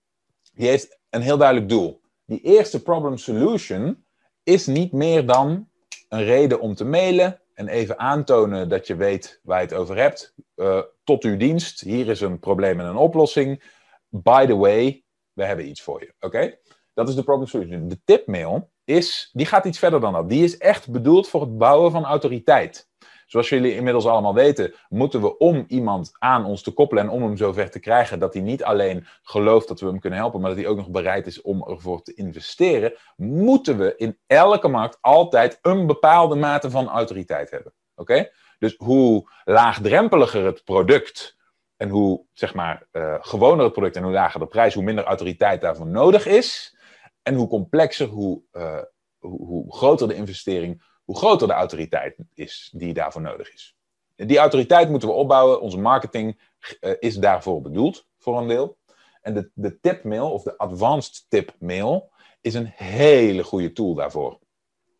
[0.53, 2.01] die heeft een heel duidelijk doel.
[2.25, 4.05] Die eerste problem solution
[4.43, 5.69] is niet meer dan
[6.09, 9.97] een reden om te mailen en even aantonen dat je weet waar je het over
[9.97, 10.33] hebt.
[10.55, 13.63] Uh, tot uw dienst, hier is een probleem en een oplossing.
[14.09, 16.13] By the way, we hebben iets voor je.
[16.19, 16.57] Oké?
[16.93, 17.87] Dat is de problem solution.
[17.87, 20.29] De tipmail is, die gaat iets verder dan dat.
[20.29, 22.89] Die is echt bedoeld voor het bouwen van autoriteit.
[23.27, 27.23] Zoals jullie inmiddels allemaal weten, moeten we om iemand aan ons te koppelen en om
[27.23, 30.49] hem zover te krijgen dat hij niet alleen gelooft dat we hem kunnen helpen, maar
[30.49, 34.97] dat hij ook nog bereid is om ervoor te investeren, moeten we in elke markt
[35.01, 37.73] altijd een bepaalde mate van autoriteit hebben.
[37.95, 38.29] Oké?
[38.59, 41.37] Dus hoe laagdrempeliger het product
[41.77, 45.03] en hoe zeg maar, uh, gewoner het product en hoe lager de prijs, hoe minder
[45.03, 46.77] autoriteit daarvoor nodig is.
[47.21, 48.81] En hoe complexer, hoe, uh,
[49.17, 53.75] hoe, hoe groter de investering, hoe groter de autoriteit is die daarvoor nodig is.
[54.15, 55.61] Die autoriteit moeten we opbouwen.
[55.61, 56.39] Onze marketing
[56.81, 58.77] uh, is daarvoor bedoeld, voor een deel.
[59.21, 64.39] En de, de tipmail, of de advanced tip mail, is een hele goede tool daarvoor.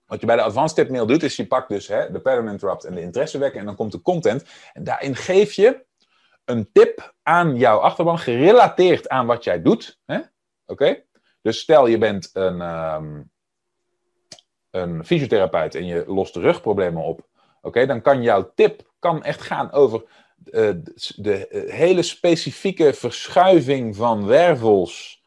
[0.06, 2.48] Wat je bij de advanced tip mail doet, is je pakt dus hè, de pattern
[2.48, 4.46] interrupt en de interesse wekken en dan komt de content.
[4.74, 5.86] En daarin geef je
[6.46, 10.00] een tip aan jouw achterban, gerelateerd aan wat jij doet.
[10.65, 11.04] Oké?
[11.41, 13.32] Dus stel je bent een, um,
[14.78, 17.28] een fysiotherapeut en je lost rugproblemen op.
[17.62, 20.04] Oké, dan kan jouw tip kan echt gaan over
[20.46, 20.70] uh,
[21.16, 25.24] de uh, hele specifieke verschuiving van wervels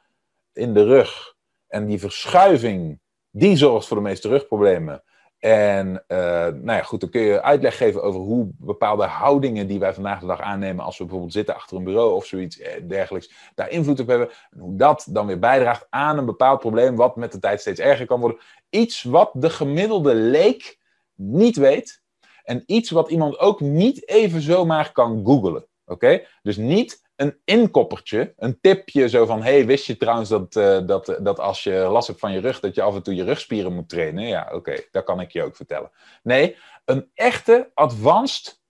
[0.53, 1.35] in de rug.
[1.69, 5.03] En die verschuiving, die zorgt voor de meeste rugproblemen.
[5.40, 9.79] En uh, nou ja, goed, dan kun je uitleg geven over hoe bepaalde houdingen die
[9.79, 12.88] wij vandaag de dag aannemen, als we bijvoorbeeld zitten achter een bureau of zoiets eh,
[12.88, 14.31] dergelijks, daar invloed op hebben.
[14.50, 17.81] En hoe dat dan weer bijdraagt aan een bepaald probleem, wat met de tijd steeds
[17.81, 18.38] erger kan worden.
[18.70, 20.79] Iets wat de gemiddelde leek
[21.14, 22.03] niet weet.
[22.44, 25.66] En iets wat iemand ook niet even zomaar kan googlen.
[25.87, 26.22] Oké?
[26.42, 31.19] Dus niet een inkoppertje, een tipje zo van: hey, wist je trouwens dat, uh, dat,
[31.21, 33.75] dat als je last hebt van je rug, dat je af en toe je rugspieren
[33.75, 34.27] moet trainen?
[34.27, 35.91] Ja, oké, okay, dat kan ik je ook vertellen.
[36.23, 38.61] Nee, een echte advanced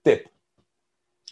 [0.00, 0.30] tip.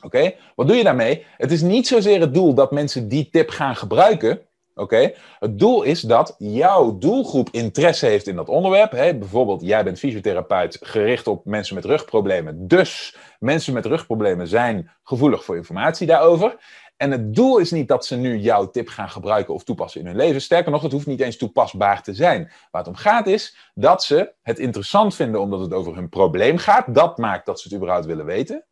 [0.02, 1.26] Oké, wat doe je daarmee?
[1.36, 4.40] Het is niet zozeer het doel dat mensen die tip gaan gebruiken.
[4.74, 8.90] Oké, het doel is dat jouw doelgroep interesse heeft in dat onderwerp.
[8.90, 9.16] Hè?
[9.18, 12.68] Bijvoorbeeld, jij bent fysiotherapeut gericht op mensen met rugproblemen.
[12.68, 16.56] Dus mensen met rugproblemen zijn gevoelig voor informatie daarover.
[16.96, 20.06] En het doel is niet dat ze nu jouw tip gaan gebruiken of toepassen in
[20.06, 20.40] hun leven.
[20.40, 22.52] Sterker nog, het hoeft niet eens toepasbaar te zijn.
[22.70, 26.58] Waar het om gaat is dat ze het interessant vinden omdat het over hun probleem
[26.58, 26.94] gaat.
[26.94, 28.64] Dat maakt dat ze het überhaupt willen weten.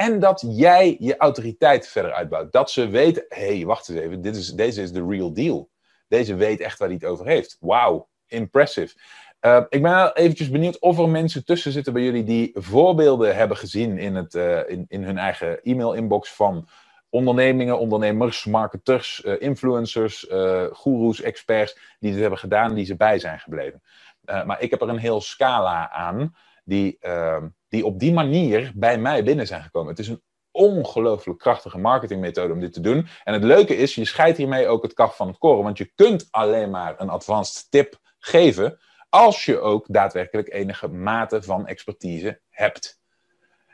[0.00, 2.52] En dat jij je autoriteit verder uitbouwt.
[2.52, 5.70] Dat ze weten, hé, hey, wacht eens even, dit is, deze is de real deal.
[6.08, 7.56] Deze weet echt waar hij het over heeft.
[7.60, 8.96] Wauw, impressive.
[9.40, 13.56] Uh, ik ben eventjes benieuwd of er mensen tussen zitten bij jullie die voorbeelden hebben
[13.56, 16.68] gezien in, het, uh, in, in hun eigen e-mail-inbox van
[17.08, 20.26] ondernemingen, ondernemers, marketers, uh, influencers,
[20.72, 23.82] goeroes, experts die dit hebben gedaan, die ze bij zijn gebleven.
[24.24, 26.34] maar ik heb er een heel scala aan
[26.64, 29.90] die ehm, die op die manier bij mij binnen zijn gekomen.
[29.90, 33.06] Het is een ongelooflijk krachtige marketingmethode om dit te doen.
[33.24, 35.64] En het leuke is, je scheidt hiermee ook het kaf van het koren.
[35.64, 41.42] Want je kunt alleen maar een advanced tip geven als je ook daadwerkelijk enige mate
[41.42, 43.00] van expertise hebt.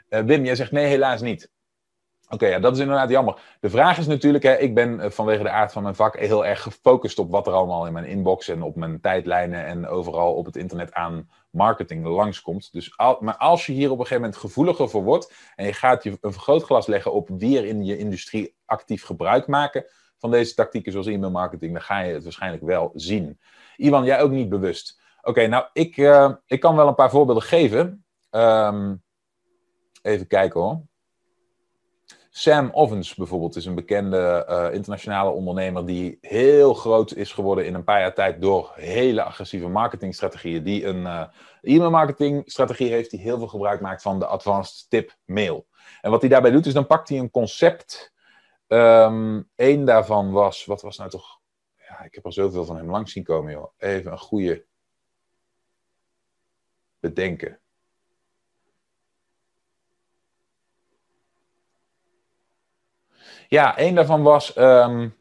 [0.08, 1.50] Uh, Wim, jij zegt nee, helaas niet.
[2.28, 3.40] Oké, ja, dat is inderdaad jammer.
[3.60, 6.46] De vraag is natuurlijk, hè, ik ben eh, vanwege de aard van mijn vak heel
[6.46, 10.34] erg gefocust op wat er allemaal in mijn inbox en op mijn tijdlijnen en overal
[10.34, 12.72] op het internet aan marketing langskomt.
[12.72, 15.72] Dus al, maar als je hier op een gegeven moment gevoeliger voor wordt en je
[15.72, 19.84] gaat je een vergrootglas leggen op wie er in je industrie actief gebruik maken
[20.18, 23.40] van deze tactieken zoals e-mail marketing, dan ga je het waarschijnlijk wel zien.
[23.76, 25.00] Iwan, jij ook niet bewust.
[25.22, 28.04] Oké, nou, ik, uh, ik kan wel een paar voorbeelden geven.
[28.30, 29.02] Um,
[30.02, 30.80] even kijken hoor.
[32.36, 37.74] Sam Ovens bijvoorbeeld is een bekende uh, internationale ondernemer die heel groot is geworden in
[37.74, 40.62] een paar jaar tijd door hele agressieve marketingstrategieën.
[40.62, 41.26] Die een uh,
[41.62, 45.66] e-mail marketingstrategie heeft die heel veel gebruik maakt van de advanced tip mail.
[46.00, 48.12] En wat hij daarbij doet is dan pakt hij een concept.
[48.68, 51.40] Um, Eén daarvan was, wat was nou toch,
[51.88, 53.72] ja, ik heb er zoveel van hem langs zien komen joh.
[53.78, 54.64] Even een goede
[57.00, 57.60] bedenken.
[63.48, 64.56] Ja, één daarvan was.
[64.56, 65.14] Um,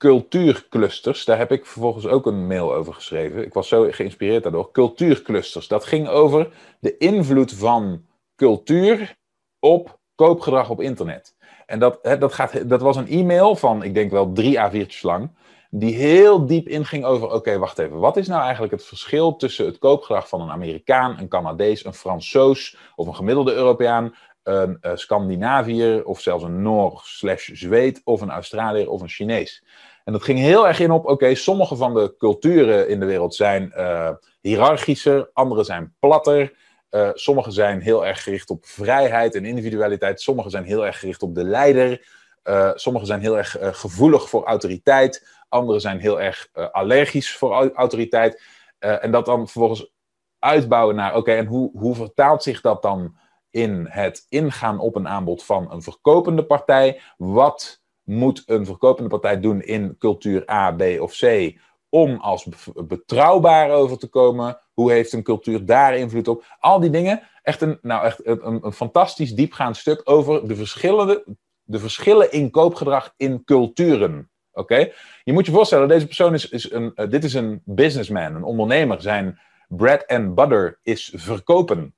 [0.00, 1.24] cultuurclusters.
[1.24, 3.44] Daar heb ik vervolgens ook een mail over geschreven.
[3.44, 4.70] Ik was zo geïnspireerd daardoor.
[4.72, 5.68] Cultuurclusters.
[5.68, 6.48] Dat ging over
[6.80, 8.04] de invloed van
[8.36, 9.16] cultuur
[9.58, 11.34] op koopgedrag op internet.
[11.66, 15.30] En dat, dat, gaat, dat was een e-mail van, ik denk wel drie A4'tjes lang
[15.70, 19.66] die heel diep inging over, oké, wacht even, wat is nou eigenlijk het verschil tussen
[19.66, 24.92] het koopgedrag van een Amerikaan, een Canadees, een Fransoos of een gemiddelde Europeaan, een uh,
[24.94, 29.64] Scandinaviër of zelfs een Noor slash Zweed of een Australiër of een Chinees.
[30.04, 33.34] En dat ging heel erg in op, oké, sommige van de culturen in de wereld
[33.34, 34.10] zijn uh,
[34.40, 36.52] hiërarchischer, andere zijn platter,
[36.90, 41.22] uh, sommige zijn heel erg gericht op vrijheid en individualiteit, sommige zijn heel erg gericht
[41.22, 42.06] op de leider,
[42.44, 47.72] uh, sommige zijn heel erg gevoelig voor autoriteit, Anderen zijn heel erg uh, allergisch voor
[47.74, 48.42] autoriteit.
[48.80, 49.92] Uh, en dat dan vervolgens
[50.38, 53.16] uitbouwen naar, oké, en hoe, hoe vertaalt zich dat dan
[53.50, 57.00] in het ingaan op een aanbod van een verkopende partij?
[57.16, 61.54] Wat moet een verkopende partij doen in cultuur A, B of C
[61.88, 62.48] om als
[62.86, 64.58] betrouwbaar over te komen?
[64.72, 66.44] Hoe heeft een cultuur daar invloed op?
[66.58, 67.22] Al die dingen.
[67.42, 72.50] Echt een, nou echt een, een fantastisch diepgaand stuk over de, verschillende, de verschillen in
[72.50, 74.29] koopgedrag in culturen.
[74.60, 74.92] Oké?
[75.24, 78.42] Je moet je voorstellen, deze persoon is, is een, uh, dit is een businessman, een
[78.42, 79.02] ondernemer.
[79.02, 79.38] Zijn
[79.68, 81.94] bread and butter is verkopen.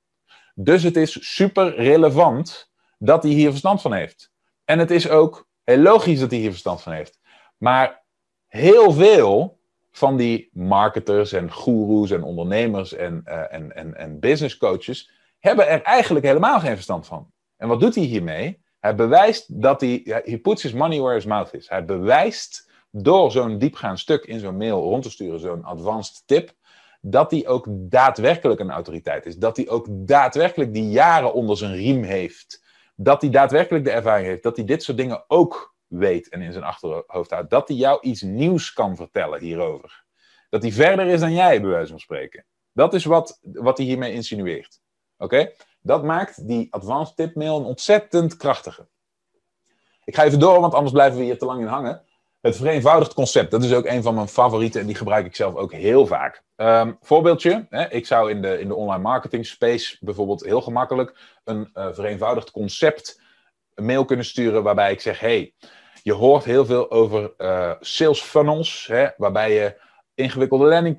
[0.55, 4.31] Dus het is super relevant dat hij hier verstand van heeft.
[4.65, 7.19] En het is ook heel logisch dat hij hier verstand van heeft.
[7.57, 8.03] Maar
[8.47, 9.59] heel veel
[9.91, 15.67] van die marketers en goeroes en ondernemers en, uh, en, en, en business coaches hebben
[15.67, 17.31] er eigenlijk helemaal geen verstand van.
[17.57, 18.62] En wat doet hij hiermee?
[18.83, 21.69] Hij bewijst dat hij, he puts his money where his mouth is.
[21.69, 26.53] Hij bewijst door zo'n diepgaand stuk in zo'n mail rond te sturen, zo'n advanced tip,
[27.01, 29.35] dat hij ook daadwerkelijk een autoriteit is.
[29.37, 32.63] Dat hij ook daadwerkelijk die jaren onder zijn riem heeft.
[32.95, 34.43] Dat hij daadwerkelijk de ervaring heeft.
[34.43, 37.49] Dat hij dit soort dingen ook weet en in zijn achterhoofd houdt.
[37.49, 40.05] Dat hij jou iets nieuws kan vertellen hierover.
[40.49, 42.45] Dat hij verder is dan jij, bij wijze van spreken.
[42.73, 44.81] Dat is wat, wat hij hiermee insinueert.
[45.17, 45.51] Oké?
[45.83, 48.87] Dat maakt die advanced tip mail een ontzettend krachtige.
[50.05, 52.01] Ik ga even door, want anders blijven we hier te lang in hangen.
[52.41, 55.55] Het vereenvoudigd concept, dat is ook een van mijn favorieten en die gebruik ik zelf
[55.55, 56.43] ook heel vaak.
[56.55, 61.15] Um, voorbeeldje, hè, ik zou in de, in de online marketing space bijvoorbeeld heel gemakkelijk
[61.43, 63.21] een uh, vereenvoudigd concept
[63.75, 65.53] mail kunnen sturen waarbij ik zeg, hey,
[66.03, 69.81] je hoort heel veel over uh, sales funnels, hè, waarbij je
[70.15, 70.95] ingewikkelde landing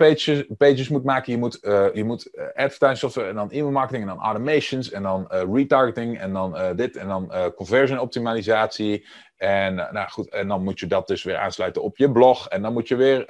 [0.57, 1.33] pages, moet maken.
[1.33, 4.91] Je moet, uh, je moet uh, advertising software en dan e-mail marketing en dan automations
[4.91, 9.07] en dan uh, retargeting en dan dit en dan conversion optimalisatie.
[9.37, 12.49] En, nou goed, en dan moet je dat dus weer aansluiten op je blog.
[12.49, 13.27] En dan moet je weer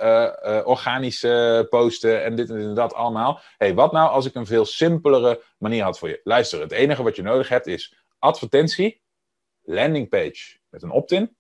[0.67, 1.27] organisch
[1.69, 3.41] posten en dit en dat allemaal.
[3.57, 6.21] hey, wat nou als ik een veel simpelere manier had voor je?
[6.25, 9.03] Luister, het enige wat je nodig hebt is advertentie,
[9.63, 11.37] landing page met een opt-in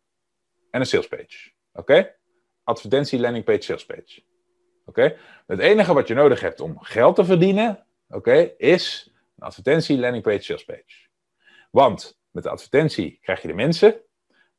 [0.70, 1.50] en een sales page.
[1.72, 1.80] Oké?
[1.80, 2.16] Okay?
[2.64, 4.22] Advertentie, landing page, sales page.
[4.84, 5.16] Oké?
[5.46, 10.24] Het enige wat je nodig hebt om geld te verdienen, oké, is een advertentie, landing
[10.24, 11.08] page, sales page.
[11.70, 13.94] Want met de advertentie krijg je de mensen,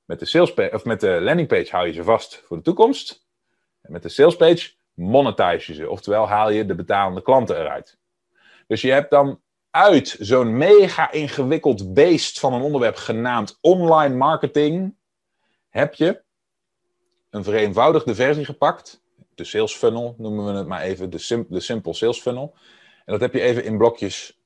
[0.05, 3.25] met de, sales of met de landing page hou je ze vast voor de toekomst.
[3.81, 7.97] En met de sales page monetize je ze, oftewel haal je de betalende klanten eruit.
[8.67, 14.95] Dus je hebt dan uit zo'n mega ingewikkeld beest van een onderwerp genaamd online marketing,
[15.69, 16.23] heb je
[17.29, 19.03] een vereenvoudigde versie gepakt
[19.35, 22.55] de sales funnel, noemen we het maar even, de, de simple sales funnel.
[23.05, 24.39] En dat heb je even in blokjes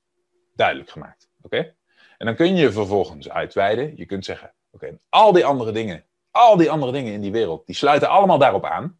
[0.55, 1.29] duidelijk gemaakt.
[1.41, 1.75] Oké?
[2.17, 3.97] En dan kun je vervolgens uitweiden.
[3.97, 7.65] Je kunt zeggen, oké, al die andere dingen, al die andere dingen in die wereld,
[7.65, 8.99] die sluiten allemaal daarop aan.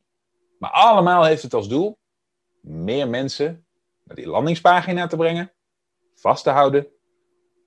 [0.60, 1.98] Maar allemaal heeft het als doel
[2.62, 3.66] meer mensen
[4.04, 5.52] naar die landingspagina te brengen
[6.14, 6.88] vast te houden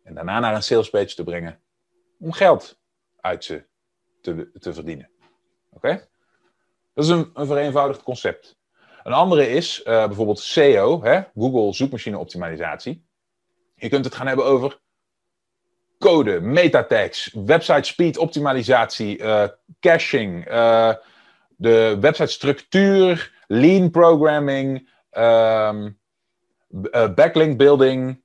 [0.02, 1.60] en daarna naar een sales page te brengen
[2.18, 2.78] om geld
[3.20, 3.66] uit ze
[4.20, 5.10] te, te verdienen.
[5.70, 6.08] Oké?
[6.94, 8.56] Dat is een, een vereenvoudigd concept.
[9.02, 11.20] Een andere is uh, bijvoorbeeld SEO, hè?
[11.34, 13.06] Google zoekmachine optimalisatie.
[13.74, 14.80] Je kunt het gaan hebben over
[15.98, 19.44] code, metatags, website speed optimalisatie, uh,
[19.80, 20.94] caching, uh,
[21.56, 25.98] de website structuur, lean programming, um,
[27.14, 28.22] backlink building,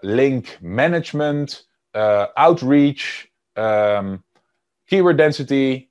[0.00, 1.68] link management,
[2.34, 4.24] outreach, um,
[4.84, 5.88] keyword density,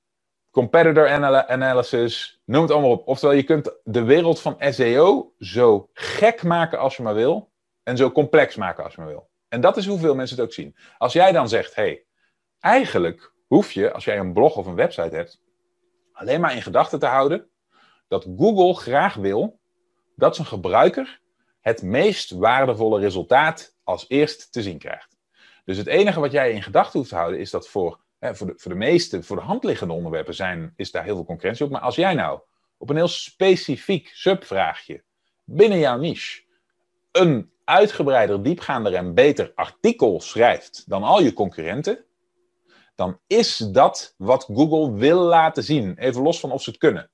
[0.58, 1.10] competitor
[1.48, 3.08] analysis, noem het allemaal op.
[3.08, 7.52] Oftewel, je kunt de wereld van SEO zo gek maken als je maar wil
[7.84, 9.30] en zo complex maken als je maar wil.
[9.48, 10.76] En dat is hoeveel mensen het ook zien.
[10.98, 12.06] Als jij dan zegt, hey,
[12.60, 15.42] eigenlijk hoef je, als jij een blog of een website hebt,
[16.12, 17.50] alleen maar in gedachten te houden
[18.08, 19.60] dat Google graag wil
[20.16, 21.22] dat zijn gebruiker
[21.62, 25.18] het meest waardevolle resultaat als eerst te zien krijgt.
[25.66, 28.54] Dus het enige wat jij in gedachten hoeft te houden is dat voor, voor, de,
[28.56, 31.72] voor de meeste, voor de hand liggende onderwerpen zijn, is daar heel veel concurrentie op.
[31.72, 32.40] Maar als jij nou
[32.78, 35.04] op een heel specifiek subvraagje
[35.44, 36.46] binnen jouw niche
[37.12, 42.06] een uitgebreider, diepgaander en beter artikel schrijft dan al je concurrenten,
[42.96, 45.98] dan is dat wat Google wil laten zien.
[45.98, 47.12] Even los van of ze het kunnen.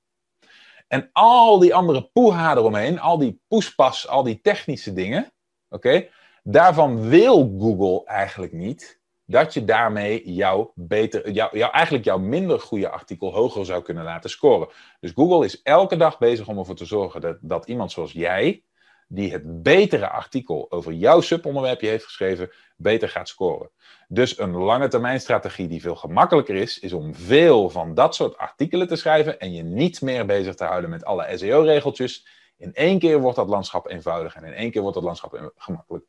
[0.88, 5.32] En al die andere poeha eromheen, al die poespas, al die technische dingen,
[5.68, 6.08] oké,
[6.42, 12.90] daarvan wil Google eigenlijk niet dat je daarmee jouw beter, jou, eigenlijk jouw minder goede
[12.90, 14.68] artikel hoger zou kunnen laten scoren.
[15.00, 18.62] Dus Google is elke dag bezig om ervoor te zorgen dat, dat iemand zoals jij
[19.08, 23.70] die het betere artikel over jouw subonderwerpje heeft geschreven, beter gaat scoren.
[24.08, 28.36] Dus een lange termijn strategie die veel gemakkelijker is, is om veel van dat soort
[28.36, 32.26] artikelen te schrijven en je niet meer bezig te houden met alle SEO-regeltjes.
[32.56, 36.04] In één keer wordt dat landschap eenvoudig en in één keer wordt dat landschap gemakkelijk.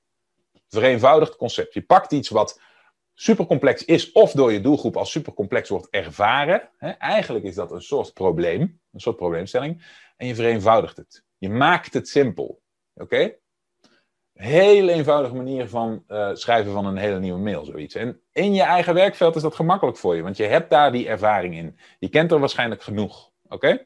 [0.70, 1.74] Vereenvoudigd concept.
[1.74, 2.60] Je pakt iets wat
[3.16, 6.70] supercomplex is of door je doelgroep als supercomplex wordt ervaren.
[7.00, 8.62] Eigenlijk is dat een soort probleem,
[8.92, 9.86] een soort probleemstelling.
[10.18, 11.24] En je vereenvoudigt het.
[11.38, 12.62] Je maakt het simpel.
[12.94, 13.36] Oké?
[14.34, 17.96] Hele eenvoudige manier van uh, schrijven van een hele nieuwe mail, zoiets.
[17.96, 21.08] En in je eigen werkveld is dat gemakkelijk voor je, want je hebt daar die
[21.08, 21.78] ervaring in.
[22.00, 23.32] Je kent er waarschijnlijk genoeg.
[23.48, 23.86] Oké?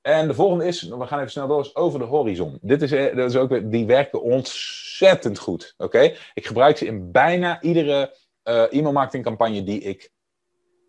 [0.00, 2.58] En de volgende is, we gaan even snel door, is over de horizon.
[2.60, 5.74] Dit is, eh, dat is ook, die werken ontzettend goed.
[5.76, 6.14] Oké?
[6.34, 8.16] Ik gebruik ze in bijna iedere
[8.48, 10.10] uh, e-mailmarketingcampagne die ik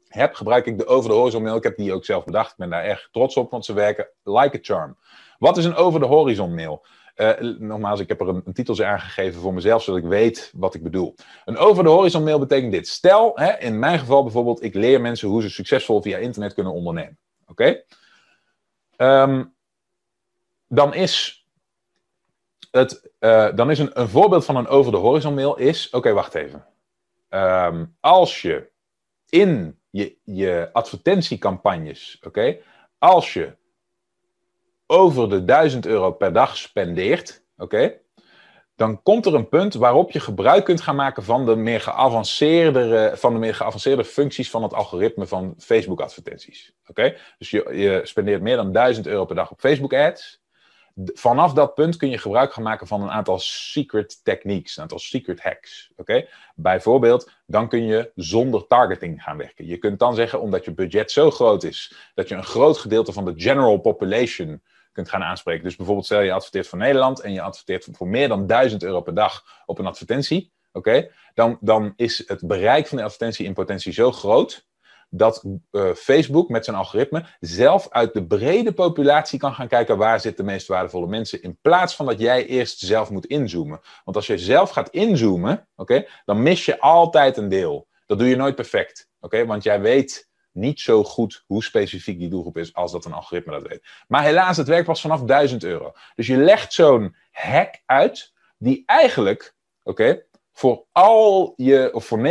[0.07, 1.55] heb, gebruik ik de over de horizon mail.
[1.55, 2.51] Ik heb die ook zelf bedacht.
[2.51, 4.97] Ik ben daar erg trots op, want ze werken like a charm.
[5.37, 6.85] Wat is een over de horizon mail?
[7.15, 10.73] Uh, nogmaals, ik heb er een, een titeltje aangegeven voor mezelf, zodat ik weet wat
[10.73, 11.15] ik bedoel.
[11.45, 12.87] Een over de horizon mail betekent dit.
[12.87, 16.73] Stel, hè, in mijn geval bijvoorbeeld, ik leer mensen hoe ze succesvol via internet kunnen
[16.73, 17.17] ondernemen.
[17.47, 17.83] Oké?
[18.95, 19.43] Ehm,
[20.67, 21.45] dan is,
[22.71, 26.13] het, uh, dan is een, een, voorbeeld van een over de horizon mail is, oké,
[26.13, 26.65] wacht even.
[27.29, 28.69] Um, als je
[29.29, 32.57] in je, je advertentiecampagnes, oké,
[32.97, 33.57] als je
[34.85, 37.99] over de 1000 euro per dag spendeert, oké,
[38.75, 43.11] dan komt er een punt waarop je gebruik kunt gaan maken van de meer geavanceerde,
[43.15, 46.73] van de meer geavanceerde functies van het algoritme van Facebook advertenties.
[46.87, 50.38] Oké, dus je, je spendeert meer dan 1000 euro per dag op Facebook ads
[50.95, 54.99] vanaf dat punt kun je gebruik gaan maken van een aantal secret techniques, een aantal
[54.99, 55.91] secret hacks.
[55.95, 56.27] Oké?
[56.55, 59.65] Bijvoorbeeld, dan kun je zonder targeting gaan werken.
[59.65, 63.13] Je kunt dan zeggen, omdat je budget zo groot is, dat je een groot gedeelte
[63.13, 64.61] van de general population
[64.91, 65.63] kunt gaan aanspreken.
[65.63, 69.01] Dus bijvoorbeeld, stel je adverteert voor Nederland en je adverteert voor meer dan 1000 euro
[69.01, 70.51] per dag op een advertentie.
[70.71, 71.11] Oké?
[71.33, 74.67] Dan, dan is het bereik van de advertentie in potentie zo groot
[75.09, 80.19] dat uh, Facebook met zijn algoritme zelf uit de brede populatie kan gaan kijken waar
[80.19, 81.41] zitten de meest waardevolle mensen.
[81.41, 83.81] In plaats van dat jij eerst zelf moet inzoomen.
[84.03, 87.87] Want als je zelf gaat inzoomen, oké, dan mis je altijd een deel.
[88.05, 89.09] Dat doe je nooit perfect.
[89.19, 93.13] oké, Want jij weet niet zo goed hoe specifiek die doelgroep is als dat een
[93.13, 93.83] algoritme dat weet.
[94.07, 95.93] Maar helaas, het werkt pas vanaf 1000 euro.
[96.15, 102.21] Dus je legt zo'n hack uit die eigenlijk, oké, voor al je, of voor 90%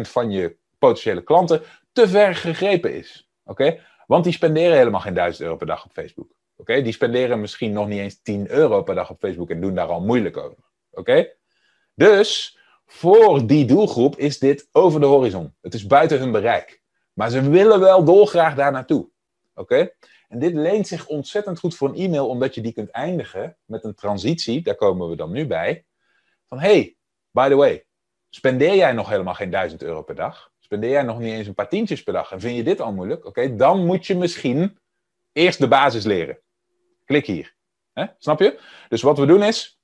[0.00, 1.62] van je potentiële klanten
[1.98, 3.30] te ver gegrepen is.
[3.44, 3.80] Oké?
[4.06, 6.30] Want die spenderen helemaal geen 1000 euro per dag op Facebook.
[6.56, 6.82] Oké?
[6.82, 9.88] Die spenderen misschien nog niet eens 10 euro per dag op Facebook en doen daar
[9.88, 10.58] al moeilijk over.
[10.90, 11.32] Oké?
[11.94, 15.54] Dus voor die doelgroep is dit over de horizon.
[15.60, 16.82] Het is buiten hun bereik.
[17.12, 19.08] Maar ze willen wel dolgraag daar naartoe.
[19.54, 19.90] Oké?
[20.28, 23.84] En dit leent zich ontzettend goed voor een e-mail, omdat je die kunt eindigen met
[23.84, 24.62] een transitie.
[24.62, 25.84] Daar komen we dan nu bij.
[26.48, 26.96] Van hey,
[27.30, 27.86] by the way,
[28.28, 30.50] spendeer jij nog helemaal geen 1000 euro per dag?
[30.68, 32.92] Spendeer jij nog niet eens een paar tientjes per dag en vind je dit al
[32.92, 34.78] moeilijk, oké, dan moet je misschien
[35.32, 36.38] eerst de basis leren.
[37.04, 37.54] Klik hier.
[38.18, 38.60] Snap je?
[38.88, 39.80] Dus wat we doen is,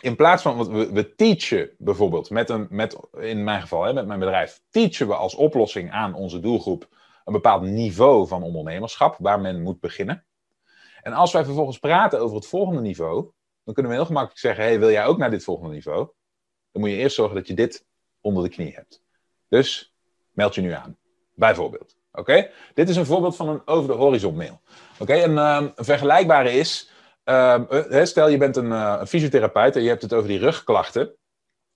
[0.00, 4.06] in plaats van, we, we teachen bijvoorbeeld, met een, met, in mijn geval, hè, met
[4.06, 6.88] mijn bedrijf, teachen we als oplossing aan onze doelgroep
[7.24, 10.24] een bepaald niveau van ondernemerschap waar men moet beginnen.
[11.02, 13.30] En als wij vervolgens praten over het volgende niveau,
[13.64, 16.08] dan kunnen we heel gemakkelijk zeggen: hey, wil jij ook naar dit volgende niveau?
[16.72, 17.86] Dan moet je eerst zorgen dat je dit
[18.20, 19.02] onder de knie hebt.
[19.48, 19.91] Dus
[20.32, 20.96] meld je nu aan,
[21.34, 21.96] bijvoorbeeld.
[22.12, 22.50] Oké?
[22.74, 24.60] Dit is een voorbeeld van een over de horizon mail.
[24.98, 26.90] Oké, ehm, een vergelijkbare is,
[27.24, 30.38] ehm, eh, stel je bent een, uh, een, fysiotherapeut en je hebt het over die
[30.38, 31.14] rugklachten.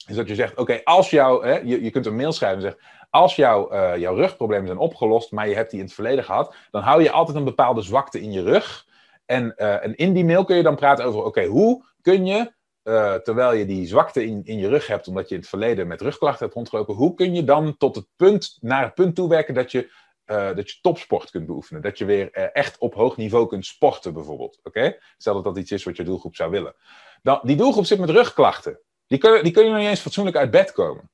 [0.07, 2.83] Dus dat je zegt, oké, als jou, je, je kunt een mail schrijven en zegt,
[3.11, 6.55] als jou, uh, jouw rugproblemen zijn opgelost, maar je hebt die in het verleden gehad,
[6.71, 8.87] dan hou je altijd een bepaalde zwakte in je rug.
[9.27, 12.53] En, en in die mail kun je dan praten over, oké, hoe kun je
[12.89, 15.87] uh, terwijl je die zwakte in, in je rug hebt, omdat je in het verleden
[15.87, 19.55] met rugklachten hebt rondgelopen, hoe kun je dan tot het punt, naar het punt toewerken
[19.55, 21.83] dat je uh, dat je topsport kunt beoefenen.
[21.83, 24.61] Dat je weer uh, echt op hoog niveau kunt sporten, bijvoorbeeld.
[24.63, 24.99] Oké?
[25.19, 26.75] Stel dat dat iets is wat je doelgroep zou willen.
[27.23, 28.81] Dan, die doelgroep zit met rugklachten.
[29.07, 31.11] Die kunnen, die kunnen nog niet eens fatsoenlijk uit bed komen.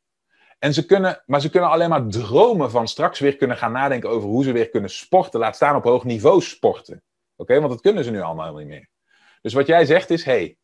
[0.59, 4.11] En ze kunnen, maar ze kunnen alleen maar dromen van straks weer kunnen gaan nadenken
[4.11, 5.41] over hoe ze weer kunnen sporten.
[5.41, 7.03] Laat staan op hoog niveau sporten.
[7.37, 7.59] Oké?
[7.59, 8.89] Want dat kunnen ze nu allemaal helemaal niet meer.
[9.41, 10.57] Dus wat jij zegt is: hey,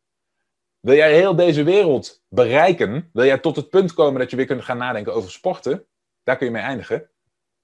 [0.79, 3.09] wil jij heel deze wereld bereiken?
[3.13, 5.85] Wil jij tot het punt komen dat je weer kunt gaan nadenken over sporten?
[6.23, 7.09] Daar kun je mee eindigen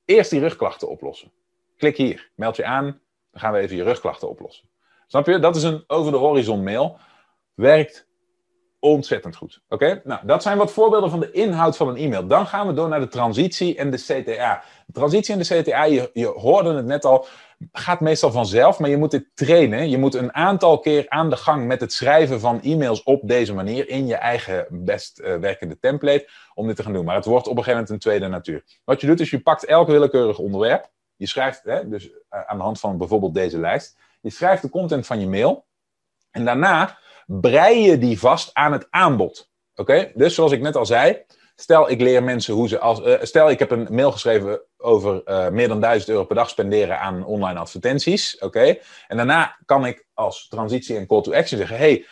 [0.06, 1.32] eerst die rugklachten oplossen.
[1.78, 2.86] Klik hier, meld je aan,
[3.32, 4.70] dan gaan we even je rugklachten oplossen.
[5.08, 5.40] Snap je?
[5.40, 6.98] Dat is een over de horizon mail.
[7.54, 8.08] Werkt
[8.80, 9.62] ontzettend goed.
[9.70, 10.02] Oké?
[10.04, 12.28] Nou, dat zijn wat voorbeelden van de inhoud van een e-mail.
[12.28, 14.64] Dan gaan we door naar de transitie en de CTA.
[14.86, 17.28] De transitie en de CTA, je, je hoorde het net al,
[17.72, 19.90] gaat meestal vanzelf, maar je moet dit trainen.
[19.90, 23.54] Je moet een aantal keer aan de gang met het schrijven van e-mails op deze
[23.54, 27.06] manier in je eigen best uh, werkende template om dit te gaan doen.
[27.06, 28.64] Maar het wordt op een gegeven moment een tweede natuur.
[28.84, 30.92] Wat je doet is je pakt elk willekeurig onderwerp.
[31.16, 34.70] Je schrijft, hè, dus uh, aan de hand van bijvoorbeeld deze lijst, je schrijft de
[34.70, 35.66] content van je mail.
[36.32, 39.50] En daarna brei je die vast aan het aanbod.
[39.76, 40.12] Oké?
[40.16, 41.24] Dus zoals ik net al zei,
[41.56, 43.00] stel ik leer mensen hoe ze als.
[43.00, 46.50] Uh, stel ik heb een mail geschreven over uh, meer dan 1000 euro per dag
[46.50, 48.38] spenderen aan online advertenties.
[48.40, 48.78] Oké?
[49.08, 52.06] En daarna kan ik als transitie en call to action zeggen: hey,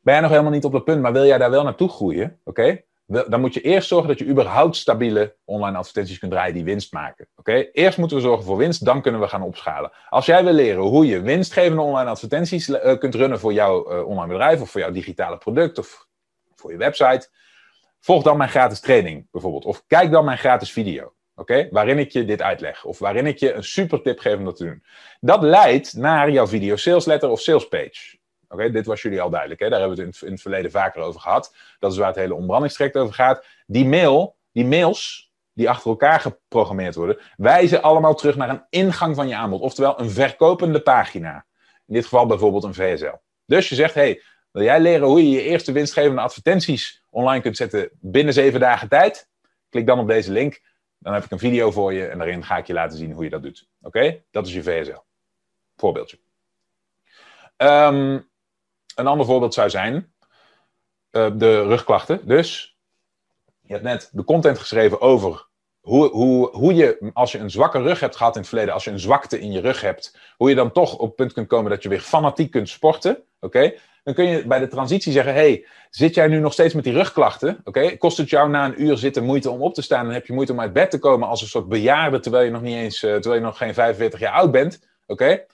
[0.00, 2.40] ben jij nog helemaal niet op dat punt, maar wil jij daar wel naartoe groeien?
[2.44, 2.80] Oké?
[3.06, 6.92] Dan moet je eerst zorgen dat je überhaupt stabiele online advertenties kunt draaien die winst
[6.92, 7.28] maken.
[7.36, 7.52] Oké?
[7.72, 9.92] Eerst moeten we zorgen voor winst, dan kunnen we gaan opschalen.
[10.08, 14.32] Als jij wil leren hoe je winstgevende online advertenties uh, kunt runnen voor jouw online
[14.32, 16.06] bedrijf of voor jouw digitale product of
[16.54, 17.28] voor je website,
[18.00, 19.64] volg dan mijn gratis training bijvoorbeeld.
[19.64, 21.14] Of kijk dan mijn gratis video.
[21.34, 22.84] Oké, waarin ik je dit uitleg.
[22.84, 24.84] Of waarin ik je een super tip geef om dat te doen.
[25.20, 28.18] Dat leidt naar jouw video sales letter of sales page.
[28.48, 29.60] Oké, dit was jullie al duidelijk.
[29.60, 29.68] Hè?
[29.68, 31.56] Daar hebben we het in, het verleden vaker over gehad.
[31.78, 33.46] Dat is waar het hele ontbrandingstraject over gaat.
[33.66, 39.14] Die mail, die mails die achter elkaar geprogrammeerd worden, wijzen allemaal terug naar een ingang
[39.14, 39.60] van je aanbod.
[39.60, 41.46] Oftewel een verkopende pagina.
[41.86, 43.14] In dit geval bijvoorbeeld een VSL.
[43.46, 47.56] Dus je zegt, hey, wil jij leren hoe je je eerste winstgevende advertenties online kunt
[47.56, 49.28] zetten binnen zeven dagen tijd?
[49.68, 50.60] Klik dan op deze link.
[50.98, 53.24] Dan heb ik een video voor je en daarin ga ik je laten zien hoe
[53.24, 53.68] je dat doet.
[53.82, 54.22] Oké?
[54.30, 54.98] Dat is je VSL.
[55.76, 56.18] Voorbeeldje.
[57.56, 58.28] Um,
[58.94, 60.12] een ander voorbeeld zou zijn
[61.12, 62.20] uh, de rugklachten.
[62.24, 62.78] Dus
[63.60, 65.48] je hebt net de content geschreven over
[65.80, 68.84] hoe, hoe, hoe je, als je een zwakke rug hebt gehad in het verleden, als
[68.84, 71.46] je een zwakte in je rug hebt, hoe je dan toch op het punt kunt
[71.46, 73.22] komen dat je weer fanatiek kunt sporten.
[73.40, 73.72] Oké?
[74.04, 76.92] Dan kun je bij de transitie zeggen: hey, zit jij nu nog steeds met die
[76.92, 77.60] rugklachten?
[77.64, 77.96] Oké?
[77.96, 80.32] Kost het jou na een uur zitten moeite om op te staan en heb je
[80.32, 83.02] moeite om uit bed te komen als een soort bejaarde terwijl je nog niet eens,
[83.02, 84.80] uh, terwijl je nog geen 45 jaar oud bent?
[85.06, 85.44] Oké?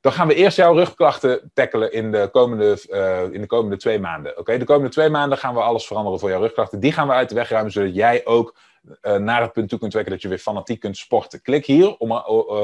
[0.00, 3.98] Dan gaan we eerst jouw rugklachten tackelen in de komende, uh, in de komende twee
[3.98, 4.38] maanden.
[4.38, 6.80] Oké, de komende twee maanden gaan we alles veranderen voor jouw rugklachten.
[6.80, 8.56] Die gaan we uit de weg ruimen, zodat jij ook
[9.02, 11.42] uh, naar het punt toe kunt werken dat je weer fanatiek kunt sporten.
[11.42, 12.12] Klik hier om,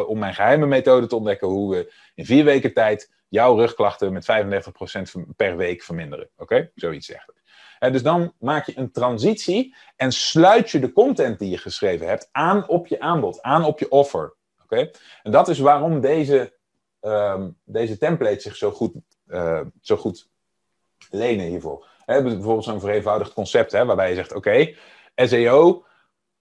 [0.06, 4.26] om mijn geheime methode te ontdekken hoe we in vier weken tijd jouw rugklachten met
[4.30, 6.30] 35% per week verminderen.
[6.36, 7.92] Oké, zoiets zegt het.
[7.92, 12.28] Dus dan maak je een transitie en sluit je de content die je geschreven hebt
[12.32, 14.34] aan op je aanbod, aan op je offer.
[14.62, 14.90] Oké,
[15.22, 16.58] en dat is waarom deze
[17.00, 18.94] um, deze templates zich zo goed,
[19.26, 20.28] uh, zo goed
[21.10, 21.86] lenen hiervoor.
[22.04, 24.74] He, bijvoorbeeld zo'n vereenvoudigd concept, hè, waarbij je zegt: oké,
[25.14, 25.84] SEO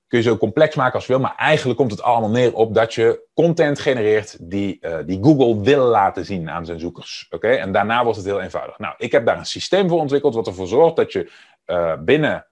[0.10, 2.74] kun je zo complex maken als je wil, maar eigenlijk komt het allemaal neer op
[2.74, 7.28] dat je content genereert die, uh, die Google wil laten zien aan zijn zoekers.
[7.30, 8.80] Oké, en daarna wordt het heel eenvoudig.
[8.80, 11.32] Nou, ik heb daar een systeem voor ontwikkeld wat ervoor zorgt dat je
[11.66, 12.48] uh, binnen,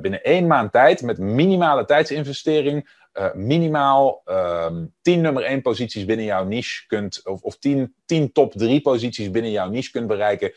[0.00, 3.00] binnen één maand tijd met minimale tijdsinvestering
[3.34, 8.52] minimaal um, 10 nummer 1 posities binnen jouw niche kunt, of, of 10, 10 top
[8.52, 10.52] 3 posities binnen jouw niche kunt bereiken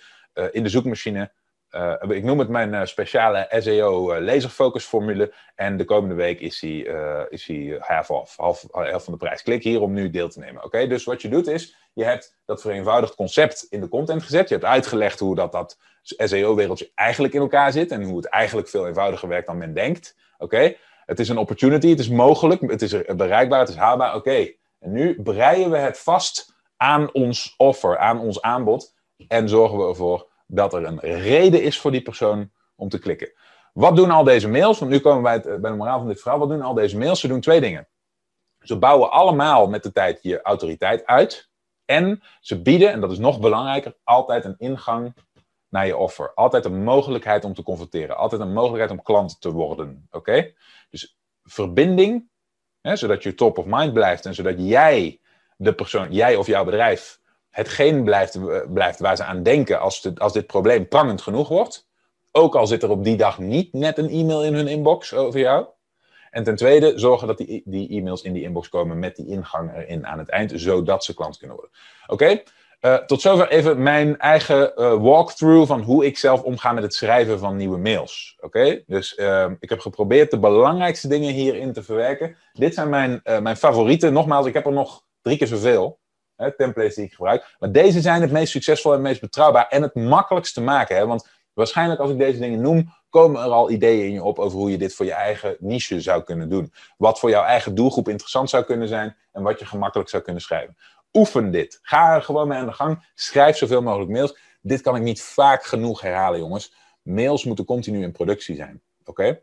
[0.52, 1.32] in de zoekmachine
[2.08, 5.34] ik noem het mijn speciale SEO laserfocus-formule.
[5.56, 6.78] En de komende week is hij,
[7.30, 9.42] is hij half off, half, half van de prijs.
[9.42, 10.64] Klik hier om nu deel te nemen.
[10.64, 14.48] Oké, dus wat je doet is, je hebt dat vereenvoudigd concept in de content gezet.
[14.50, 17.92] Je hebt uitgelegd hoe dat, dat SEO-wereldje eigenlijk in elkaar zit.
[17.92, 20.16] En hoe het eigenlijk veel eenvoudiger werkt dan men denkt.
[20.38, 24.16] Oké, het is een opportunity, het is mogelijk, het is bereikbaar, het is haalbaar.
[24.16, 28.94] Oké, en nu breien we het vast aan ons offer, aan ons aanbod.
[29.28, 33.34] En zorgen we ervoor dat er een reden is voor die persoon om te klikken.
[33.74, 34.80] Wat doen al deze mails?
[34.80, 36.40] Want nu komen wij bij, bij de moraal van dit verhaal.
[36.40, 37.20] Wat doen al deze mails?
[37.20, 37.88] Ze doen twee dingen.
[38.60, 41.50] Ze bouwen allemaal met de tijd je autoriteit uit.
[41.86, 45.14] En ze bieden, en dat is nog belangrijker, altijd een ingang
[45.70, 46.34] naar je offer.
[46.34, 48.18] Altijd een mogelijkheid om te converteren.
[48.18, 50.08] Altijd een mogelijkheid om klant te worden.
[50.12, 50.54] Oké?
[50.90, 52.30] Dus verbinding,
[52.82, 55.20] hè, zodat je top of mind blijft en zodat jij,
[55.58, 57.20] de persoon, jij of jouw bedrijf,
[57.56, 61.88] hetgeen blijft, eh, blijft waar ze aan denken als, als dit probleem prangend genoeg wordt.
[62.32, 65.40] Ook al zit er op die dag niet net een e-mail in hun inbox over
[65.40, 65.66] jou.
[66.32, 69.76] En ten tweede, zorgen dat die, die e-mails in die inbox komen met die ingang
[69.76, 71.76] erin aan het eind, zodat ze klant kunnen worden.
[72.08, 72.42] Oké?
[72.80, 76.94] Eh, tot zover even mijn eigen uh, walkthrough van hoe ik zelf omga met het
[76.94, 78.38] schrijven van nieuwe mails.
[78.40, 78.84] Oké?
[78.86, 82.38] Dus uh, ik heb geprobeerd de belangrijkste dingen hierin te verwerken.
[82.54, 84.14] Dit zijn mijn, mijn favorieten.
[84.14, 86.00] Nogmaals, ik heb er nog drie keer zoveel.
[86.36, 87.56] Hè, templates die ik gebruik.
[87.60, 89.68] Maar deze zijn het meest succesvol en het meest betrouwbaar.
[89.68, 90.96] En het makkelijkst te maken.
[90.96, 91.06] Hè?
[91.06, 94.58] Want waarschijnlijk als ik deze dingen noem, komen er al ideeën in je op over
[94.58, 96.74] hoe je dit voor je eigen niche zou kunnen doen.
[96.98, 99.16] Wat voor jouw eigen doelgroep interessant zou kunnen zijn.
[99.32, 100.76] En wat je gemakkelijk zou kunnen schrijven
[101.16, 101.80] oefen dit.
[101.82, 103.10] Ga er gewoon mee aan de gang.
[103.14, 104.38] Schrijf zoveel mogelijk mails.
[104.62, 106.74] Dit kan ik niet vaak genoeg herhalen, jongens.
[107.02, 108.82] Mails moeten continu in productie zijn.
[109.06, 109.40] Oké?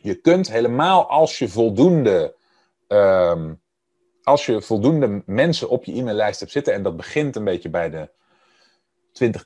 [0.00, 2.36] Je kunt helemaal als je voldoende.
[2.88, 3.62] Um,
[4.24, 7.90] als je voldoende mensen op je e-maillijst hebt zitten, en dat begint een beetje bij
[7.90, 8.10] de
[9.12, 9.44] 20,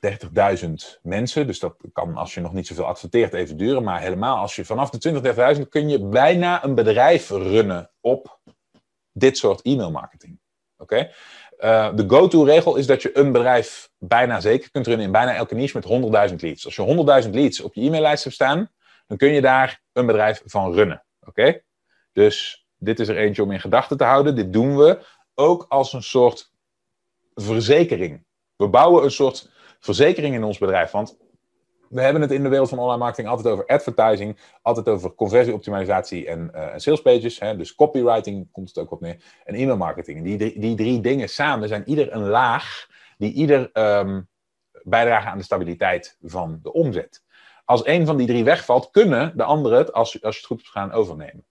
[0.63, 0.71] 30.000
[1.01, 1.47] mensen.
[1.47, 3.83] Dus dat kan als je nog niet zoveel adverteert even duren.
[3.83, 8.39] Maar helemaal als je vanaf de 20, 30.000 kun je bijna een bedrijf runnen op
[9.11, 10.39] dit soort e-mailmarketing.
[10.77, 11.11] Oké?
[11.59, 15.55] Uh, de go-to-regel is dat je een bedrijf bijna zeker kunt runnen in bijna elke
[15.55, 16.65] niche met 100.000 leads.
[16.65, 18.71] Als je 100.000 leads op je e-maillijst hebt staan,
[19.07, 21.05] dan kun je daar een bedrijf van runnen.
[21.19, 21.61] Oké?
[22.13, 24.35] Dus dit is er eentje om in gedachten te houden.
[24.35, 25.05] Dit doen we
[25.35, 26.51] ook als een soort
[27.33, 28.25] verzekering.
[28.55, 30.91] We bouwen een soort verzekering in ons bedrijf.
[30.91, 31.17] Want
[31.89, 36.27] we hebben het in de wereld van online marketing altijd over advertising, altijd over conversieoptimalisatie
[36.27, 37.39] en, uh, sales pages.
[37.39, 37.55] Hè?
[37.55, 39.23] Dus copywriting komt het ook op neer.
[39.43, 40.23] En e-mail marketing.
[40.23, 44.27] Die, die drie dingen samen zijn ieder een laag die ieder um,
[44.83, 47.23] bijdragen aan de stabiliteit van de omzet.
[47.65, 50.57] Als een van die drie wegvalt, kunnen de anderen het, als, als je het goed
[50.57, 51.45] hebt gaan, overnemen.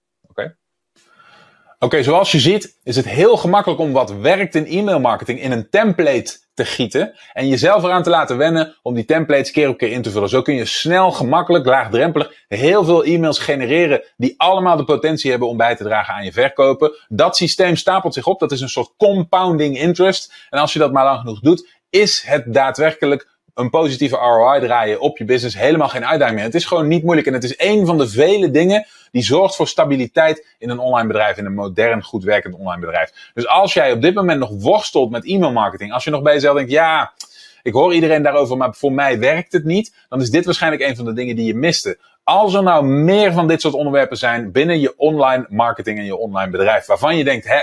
[1.79, 1.95] Oké?
[1.95, 5.51] Oké, zoals je ziet is het heel gemakkelijk om wat werkt in e-mail marketing in
[5.51, 9.77] een template te gieten en jezelf eraan te laten wennen om die templates keer op
[9.77, 10.29] keer in te vullen.
[10.29, 15.47] Zo kun je snel, gemakkelijk, laagdrempelig heel veel e-mails genereren die allemaal de potentie hebben
[15.47, 16.91] om bij te dragen aan je verkopen.
[17.07, 20.33] Dat systeem stapelt zich op, dat is een soort compounding interest.
[20.49, 24.99] En als je dat maar lang genoeg doet, is het daadwerkelijk een positieve ROI draaien
[24.99, 26.45] op je business helemaal geen uitdaging meer.
[26.45, 29.55] Het is gewoon niet moeilijk en het is een van de vele dingen die zorgt
[29.55, 33.31] voor stabiliteit in een online bedrijf, in een modern, goed werkend online bedrijf.
[33.33, 36.33] Dus als jij op dit moment nog worstelt met e-mail marketing, als je nog bij
[36.33, 37.13] jezelf denkt, ja,
[37.61, 40.95] ik hoor iedereen daarover, maar voor mij werkt het niet, dan is dit waarschijnlijk een
[40.95, 41.97] van de dingen die je miste.
[42.23, 46.17] Als er nou meer van dit soort onderwerpen zijn binnen je online marketing en je
[46.17, 47.59] online bedrijf, waarvan je denkt, hè,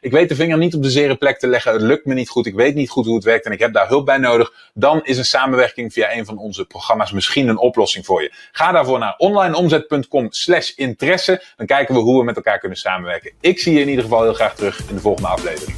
[0.00, 1.72] ik weet de vinger niet op de zere plek te leggen.
[1.72, 2.46] Het lukt me niet goed.
[2.46, 4.52] Ik weet niet goed hoe het werkt en ik heb daar hulp bij nodig.
[4.74, 8.32] Dan is een samenwerking via een van onze programma's misschien een oplossing voor je.
[8.52, 11.42] Ga daarvoor naar onlineomzet.com slash interesse.
[11.56, 13.32] Dan kijken we hoe we met elkaar kunnen samenwerken.
[13.40, 15.76] Ik zie je in ieder geval heel graag terug in de volgende aflevering.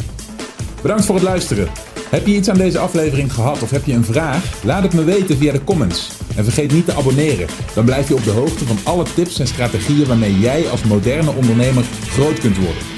[0.82, 1.68] Bedankt voor het luisteren.
[2.10, 4.64] Heb je iets aan deze aflevering gehad of heb je een vraag?
[4.64, 6.10] Laat het me weten via de comments.
[6.36, 7.46] En vergeet niet te abonneren.
[7.74, 11.30] Dan blijf je op de hoogte van alle tips en strategieën waarmee jij als moderne
[11.30, 12.97] ondernemer groot kunt worden.